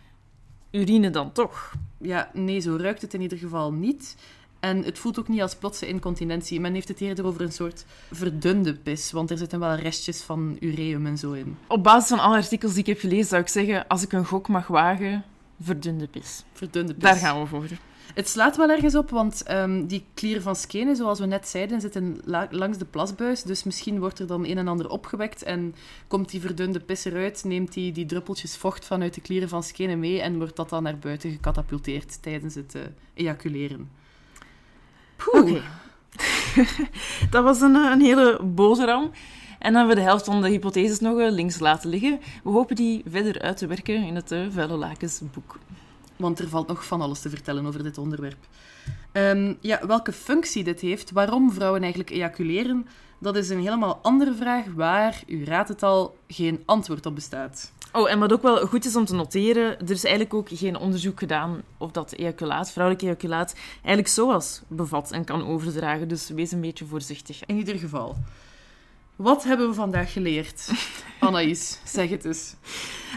Urine 0.71 1.09
dan 1.09 1.31
toch. 1.31 1.73
Ja, 1.97 2.29
nee, 2.33 2.59
zo 2.59 2.75
ruikt 2.75 3.01
het 3.01 3.13
in 3.13 3.21
ieder 3.21 3.37
geval 3.37 3.73
niet. 3.73 4.15
En 4.59 4.83
het 4.83 4.99
voelt 4.99 5.19
ook 5.19 5.27
niet 5.27 5.41
als 5.41 5.55
plotse 5.55 5.87
incontinentie. 5.87 6.59
Men 6.59 6.73
heeft 6.73 6.87
het 6.87 7.01
eerder 7.01 7.25
over 7.25 7.41
een 7.41 7.51
soort 7.51 7.85
verdunde 8.11 8.73
pis, 8.73 9.11
want 9.11 9.31
er 9.31 9.37
zitten 9.37 9.59
wel 9.59 9.75
restjes 9.75 10.21
van 10.21 10.57
ureum 10.59 11.05
en 11.05 11.17
zo 11.17 11.31
in. 11.31 11.57
Op 11.67 11.83
basis 11.83 12.09
van 12.09 12.19
alle 12.19 12.35
artikels 12.35 12.71
die 12.71 12.81
ik 12.81 12.87
heb 12.87 12.99
gelezen, 12.99 13.25
zou 13.27 13.41
ik 13.41 13.47
zeggen, 13.47 13.87
als 13.87 14.03
ik 14.03 14.11
een 14.11 14.25
gok 14.25 14.47
mag 14.47 14.67
wagen, 14.67 15.23
verdunde 15.61 16.07
pis. 16.07 16.43
Verdunde 16.53 16.93
pis. 16.93 17.03
Daar 17.03 17.15
gaan 17.15 17.39
we 17.41 17.47
voor. 17.47 17.65
Het 18.13 18.29
slaat 18.29 18.57
wel 18.57 18.69
ergens 18.69 18.95
op, 18.95 19.09
want 19.09 19.43
ehm, 19.43 19.85
die 19.85 20.05
klier 20.13 20.41
van 20.41 20.55
skenen, 20.55 20.95
zoals 20.95 21.19
we 21.19 21.25
net 21.25 21.47
zeiden, 21.47 21.81
zitten 21.81 22.19
la- 22.23 22.47
langs 22.51 22.77
de 22.77 22.85
plasbuis. 22.85 23.43
Dus 23.43 23.63
misschien 23.63 23.99
wordt 23.99 24.19
er 24.19 24.27
dan 24.27 24.45
een 24.45 24.57
en 24.57 24.67
ander 24.67 24.89
opgewekt 24.89 25.43
en 25.43 25.75
komt 26.07 26.29
die 26.31 26.41
verdunde 26.41 26.79
pis 26.79 27.05
eruit, 27.05 27.43
neemt 27.43 27.73
die, 27.73 27.91
die 27.91 28.05
druppeltjes 28.05 28.55
vocht 28.57 28.85
vanuit 28.85 29.13
de 29.13 29.21
klieren 29.21 29.49
van 29.49 29.63
skenen 29.63 29.99
mee 29.99 30.21
en 30.21 30.37
wordt 30.37 30.55
dat 30.55 30.69
dan 30.69 30.83
naar 30.83 30.97
buiten 30.97 31.31
gecatapulteerd 31.31 32.21
tijdens 32.21 32.55
het 32.55 32.75
eh, 32.75 32.81
ejaculeren. 33.13 33.89
Oké. 35.25 35.61
dat 37.29 37.43
was 37.43 37.61
een, 37.61 37.75
eh, 37.75 37.91
een 37.91 38.01
hele 38.01 38.43
boterham. 38.43 39.11
En 39.59 39.73
dan 39.73 39.75
hebben 39.75 39.95
we 39.95 40.01
de 40.01 40.07
helft 40.07 40.25
van 40.25 40.41
de 40.41 40.49
hypotheses 40.49 40.99
nog 40.99 41.19
eh, 41.19 41.31
links 41.31 41.59
laten 41.59 41.89
liggen. 41.89 42.19
We 42.43 42.49
hopen 42.49 42.75
die 42.75 43.03
verder 43.09 43.41
uit 43.41 43.57
te 43.57 43.67
werken 43.67 44.03
in 44.03 44.15
het 44.15 44.31
eh, 44.31 44.39
Vuile 44.49 44.75
Lakens 44.75 45.21
boek. 45.33 45.59
Want 46.15 46.39
er 46.39 46.49
valt 46.49 46.67
nog 46.67 46.85
van 46.85 47.01
alles 47.01 47.19
te 47.19 47.29
vertellen 47.29 47.65
over 47.65 47.83
dit 47.83 47.97
onderwerp. 47.97 48.37
Ehm, 49.11 49.53
ja, 49.61 49.87
welke 49.87 50.13
functie 50.13 50.63
dit 50.63 50.79
heeft, 50.79 51.11
waarom 51.11 51.51
vrouwen 51.51 51.81
eigenlijk 51.81 52.11
ejaculeren, 52.11 52.87
dat 53.19 53.35
is 53.35 53.49
een 53.49 53.59
helemaal 53.59 53.99
andere 54.01 54.33
vraag 54.33 54.65
waar, 54.75 55.21
u 55.27 55.45
raadt 55.45 55.69
het 55.69 55.83
al, 55.83 56.17
geen 56.27 56.63
antwoord 56.65 57.05
op 57.05 57.15
bestaat. 57.15 57.71
Oh, 57.97 58.11
en 58.11 58.19
wat 58.19 58.33
ook 58.33 58.41
wel 58.41 58.67
goed 58.67 58.85
is 58.85 58.95
om 58.95 59.05
te 59.05 59.15
noteren, 59.15 59.79
er 59.79 59.91
is 59.91 60.03
eigenlijk 60.03 60.33
ook 60.33 60.47
geen 60.51 60.77
onderzoek 60.77 61.19
gedaan 61.19 61.61
of 61.77 61.91
dat 61.91 62.11
ejaculaat, 62.11 62.71
vrouwelijk 62.71 63.03
ejaculaat, 63.03 63.55
eigenlijk 63.73 64.07
zoals 64.07 64.61
bevat 64.67 65.11
en 65.11 65.25
kan 65.25 65.47
overdragen. 65.47 66.07
Dus 66.07 66.29
wees 66.29 66.51
een 66.51 66.61
beetje 66.61 66.85
voorzichtig. 66.85 67.45
In 67.45 67.57
ieder 67.57 67.75
geval. 67.75 68.15
Wat 69.15 69.43
hebben 69.43 69.67
we 69.67 69.73
vandaag 69.73 70.13
geleerd? 70.13 70.71
Anaïs, 71.19 71.79
zeg 71.85 72.09
het 72.09 72.25
eens. 72.25 72.55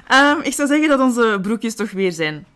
Ehm, 0.07 0.40
ik 0.40 0.53
zou 0.53 0.69
zeggen 0.69 0.88
dat 0.88 1.01
onze 1.01 1.38
broekjes 1.43 1.75
toch 1.75 1.90
weer 1.90 2.12
zijn 2.12 2.47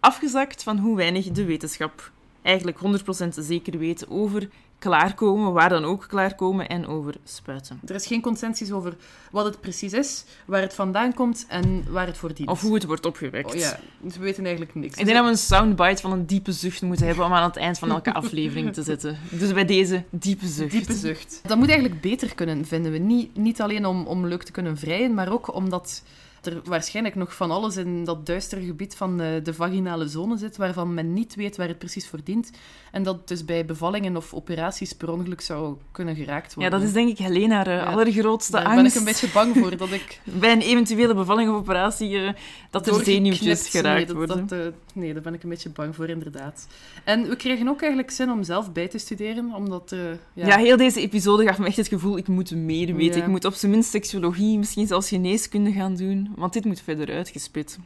afgezakt 0.00 0.62
van 0.62 0.78
hoe 0.78 0.96
weinig 0.96 1.30
de 1.30 1.44
wetenschap 1.44 2.10
eigenlijk 2.42 2.78
100% 2.78 3.28
zeker 3.28 3.78
weet 3.78 4.08
over 4.08 4.48
klaarkomen, 4.84 5.52
waar 5.52 5.68
dan 5.68 5.84
ook 5.84 6.04
klaarkomen, 6.08 6.68
en 6.68 6.86
over 6.86 7.14
spuiten. 7.24 7.80
Er 7.86 7.94
is 7.94 8.06
geen 8.06 8.20
consensus 8.20 8.72
over 8.72 8.96
wat 9.30 9.44
het 9.44 9.60
precies 9.60 9.92
is, 9.92 10.24
waar 10.44 10.60
het 10.60 10.74
vandaan 10.74 11.14
komt 11.14 11.44
en 11.48 11.84
waar 11.88 12.06
het 12.06 12.16
voor 12.16 12.34
dient. 12.34 12.48
Of 12.48 12.60
hoe 12.60 12.74
het 12.74 12.84
wordt 12.84 13.06
opgewekt. 13.06 13.54
Oh, 13.54 13.60
ja, 13.60 13.78
dus 14.00 14.16
we 14.16 14.22
weten 14.22 14.42
eigenlijk 14.44 14.74
niks. 14.74 14.96
Ik 14.96 15.04
denk 15.04 15.16
dat 15.16 15.24
we 15.24 15.30
een 15.30 15.38
soundbite 15.38 16.02
van 16.02 16.12
een 16.12 16.26
diepe 16.26 16.52
zucht 16.52 16.82
moeten 16.82 17.06
hebben 17.06 17.24
om 17.24 17.32
aan 17.32 17.44
het 17.44 17.56
eind 17.56 17.78
van 17.78 17.90
elke 17.90 18.12
aflevering 18.22 18.72
te 18.72 18.82
zetten. 18.82 19.18
Dus 19.30 19.52
bij 19.52 19.64
deze 19.64 20.02
diepe 20.10 20.46
zucht. 20.46 20.70
Diepe 20.70 20.94
zucht. 20.94 21.40
Dat 21.42 21.58
moet 21.58 21.68
eigenlijk 21.68 22.00
beter 22.00 22.34
kunnen, 22.34 22.64
vinden 22.64 22.92
we. 22.92 22.98
Niet, 22.98 23.36
niet 23.36 23.60
alleen 23.60 23.86
om, 23.86 24.06
om 24.06 24.26
leuk 24.26 24.42
te 24.42 24.52
kunnen 24.52 24.76
vrijen, 24.76 25.14
maar 25.14 25.32
ook 25.32 25.54
omdat 25.54 26.02
er 26.46 26.60
waarschijnlijk 26.64 27.14
nog 27.14 27.34
van 27.34 27.50
alles 27.50 27.76
in 27.76 28.04
dat 28.04 28.26
duistere 28.26 28.64
gebied 28.64 28.94
van 28.96 29.16
de, 29.18 29.40
de 29.42 29.54
vaginale 29.54 30.08
zone 30.08 30.36
zit, 30.36 30.56
waarvan 30.56 30.94
men 30.94 31.12
niet 31.12 31.34
weet 31.34 31.56
waar 31.56 31.68
het 31.68 31.78
precies 31.78 32.06
voor 32.08 32.20
dient. 32.24 32.50
En 32.92 33.02
dat 33.02 33.28
dus 33.28 33.44
bij 33.44 33.64
bevallingen 33.64 34.16
of 34.16 34.34
operaties 34.34 34.92
per 34.92 35.10
ongeluk 35.12 35.40
zou 35.40 35.76
kunnen 35.92 36.16
geraakt 36.16 36.48
Ja, 36.50 36.54
worden. 36.60 36.78
dat 36.78 36.88
is 36.88 36.94
denk 36.94 37.08
ik 37.08 37.18
Helena 37.18 37.54
haar 37.56 37.70
Ja. 37.70 37.82
allergrootste 37.84 38.52
Daar 38.52 38.64
angst. 38.64 38.76
ben 38.82 38.86
ik 38.90 38.94
een 38.98 39.04
beetje 39.04 39.28
bang 39.32 39.56
voor, 39.56 39.76
dat 39.76 39.90
ik... 39.92 40.20
Bij 40.40 40.52
een 40.52 40.60
eventuele 40.60 41.14
bevalling 41.14 41.50
of 41.50 41.56
operatie, 41.56 42.18
eh, 42.18 42.32
dat 42.70 42.86
er 42.86 43.04
zenuwtjes 43.04 43.68
geraakt 43.68 43.96
nee, 43.96 44.06
dat, 44.06 44.16
worden. 44.16 44.46
Dat, 44.46 44.58
eh, 44.58 44.66
nee, 44.94 45.12
daar 45.12 45.22
ben 45.22 45.34
ik 45.34 45.42
een 45.42 45.48
beetje 45.48 45.70
bang 45.70 45.94
voor, 45.94 46.08
inderdaad. 46.08 46.66
En 47.04 47.28
we 47.28 47.36
kregen 47.36 47.68
ook 47.68 47.80
eigenlijk 47.80 48.10
zin 48.10 48.30
om 48.30 48.42
zelf 48.42 48.72
bij 48.72 48.88
te 48.88 48.98
studeren, 48.98 49.54
omdat... 49.54 49.92
eh, 49.92 49.98
ja, 50.32 50.46
Ja. 50.46 50.56
heel 50.58 50.76
deze 50.76 51.00
episode 51.00 51.44
gaf 51.46 51.58
me 51.58 51.66
echt 51.66 51.76
het 51.76 51.88
gevoel, 51.88 52.16
ik 52.16 52.28
moet 52.28 52.50
meer 52.50 52.94
weten. 52.94 53.16
Ja. 53.18 53.22
Ik 53.24 53.30
moet 53.30 53.44
op 53.44 53.54
zijn 53.54 53.70
minst 53.72 53.90
seksuologie, 53.90 54.58
misschien 54.58 54.86
zelfs 54.86 55.08
geneeskunde 55.08 55.72
gaan 55.72 55.94
doen, 55.96 56.32
want 56.34 56.52
dit 56.52 56.64
moet 56.64 56.80
verder 56.80 57.14
uitgespit. 57.14 57.78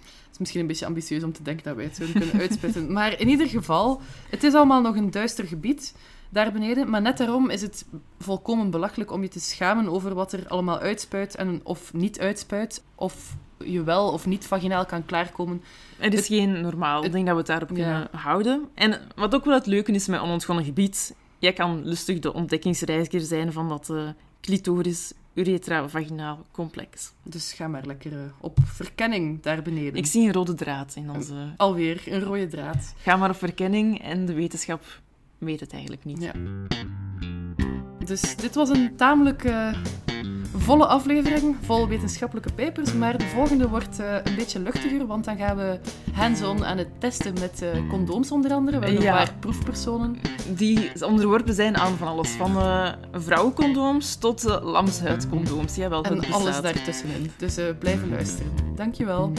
Het 0.00 0.30
is 0.32 0.38
misschien 0.38 0.60
een 0.60 0.66
beetje 0.66 0.86
ambitieus 0.86 1.22
om 1.22 1.32
te 1.32 1.42
denken 1.42 1.64
dat 1.64 1.76
wij 1.76 1.84
het 1.84 1.96
zouden 1.96 2.20
kunnen 2.20 2.40
uitspitten. 2.40 2.92
Maar 2.98 3.20
in 3.20 3.28
ieder 3.28 3.46
geval, 3.48 4.00
het 4.30 4.42
is 4.42 4.54
allemaal 4.54 4.80
nog 4.80 4.96
een 4.96 5.10
duister 5.10 5.44
gebied 5.46 5.94
daar 6.28 6.52
beneden. 6.52 6.90
Maar 6.90 7.02
net 7.02 7.18
daarom 7.18 7.50
is 7.50 7.62
het 7.62 7.84
volkomen 8.18 8.70
belachelijk 8.70 9.12
om 9.12 9.22
je 9.22 9.28
te 9.28 9.40
schamen 9.40 9.88
over 9.88 10.14
wat 10.14 10.32
er 10.32 10.48
allemaal 10.48 10.78
uitspuit 10.78 11.34
en 11.34 11.60
of 11.62 11.92
niet 11.92 12.20
uitspuit. 12.20 12.82
Of 12.94 13.36
je 13.58 13.82
wel 13.84 14.12
of 14.12 14.26
niet 14.26 14.46
vaginaal 14.46 14.86
kan 14.86 15.04
klaarkomen. 15.04 15.62
Het 15.96 16.12
is 16.12 16.18
Het- 16.18 16.28
geen 16.28 16.60
normaal. 16.60 16.96
Ik 16.98 17.02
het- 17.04 17.12
denk 17.12 17.24
dat 17.26 17.34
we 17.34 17.40
het 17.40 17.50
daarop 17.50 17.68
Ja. 17.68 17.74
kunnen 17.74 18.08
houden. 18.20 18.68
En 18.74 19.00
wat 19.14 19.34
ook 19.34 19.44
wel 19.44 19.54
het 19.54 19.66
leuke 19.66 19.92
is 19.92 20.06
met 20.06 20.20
onontgonnen 20.20 20.64
gebied, 20.64 21.14
jij 21.38 21.52
kan 21.52 21.84
lustig 21.84 22.18
de 22.18 22.32
ontdekkingsreiziger 22.32 23.20
zijn 23.20 23.52
van 23.52 23.68
dat 23.68 23.90
eh 23.90 24.08
clitoris 24.40 25.12
uretra 25.36 25.88
vaginaal 25.88 26.46
complex. 26.50 27.12
Dus 27.22 27.52
ga 27.52 27.68
maar 27.68 27.86
lekker 27.86 28.12
eh, 28.12 28.18
op 28.40 28.58
verkenning 28.64 29.42
daar 29.42 29.62
beneden. 29.62 29.94
Ik 29.94 30.06
zie 30.06 30.26
een 30.26 30.32
rode 30.32 30.54
draad 30.54 30.94
in 30.96 31.10
onze... 31.10 31.34
Alweer 31.56 32.02
een 32.06 32.20
rode 32.20 32.46
draad. 32.46 32.94
Ga 32.96 33.16
maar 33.16 33.30
op 33.30 33.36
verkenning 33.36 34.02
en 34.02 34.26
de 34.26 34.34
wetenschap 34.34 34.84
weet 35.38 35.60
het 35.60 35.72
eigenlijk 35.72 36.04
niet. 36.04 36.22
Ja. 36.22 36.32
Dus 38.04 38.36
dit 38.36 38.54
was 38.54 38.68
een 38.68 38.96
tamelijk 38.96 39.44
volle 40.56 40.86
aflevering, 40.86 41.56
vol 41.62 41.88
wetenschappelijke 41.88 42.52
papers. 42.52 42.92
Maar 42.92 43.18
de 43.18 43.24
volgende 43.26 43.68
wordt 43.68 43.98
eh, 44.00 44.14
een 44.24 44.34
beetje 44.34 44.60
luchtiger, 44.60 45.06
want 45.06 45.24
dan 45.24 45.36
gaan 45.36 45.56
we 45.56 45.78
hands-on 46.12 46.64
aan 46.64 46.78
het 46.78 46.88
testen 46.98 47.34
met 47.40 47.62
eh, 47.62 47.88
condooms 47.88 48.30
onder 48.30 48.52
andere. 48.52 48.78
We 48.78 48.84
hebben 48.84 49.02
Ja. 49.04 49.10
een 49.20 49.26
paar 49.26 49.34
proefpersonen. 49.40 50.16
Die 50.54 51.04
onderworpen 51.04 51.54
zijn 51.54 51.76
aan 51.76 51.96
van 51.96 52.08
alles. 52.08 52.28
Van 52.30 52.56
eh, 52.56 52.92
vrouwencondooms 53.12 54.16
tot 54.16 54.42
lamshuidcondooms. 54.62 55.74
Jawel, 55.74 56.04
En 56.04 56.32
alles 56.32 56.60
daartussenin. 56.60 57.30
Dus 57.36 57.58
blijven 57.78 58.08
luisteren. 58.10 58.52
Dankjewel. 58.74 59.32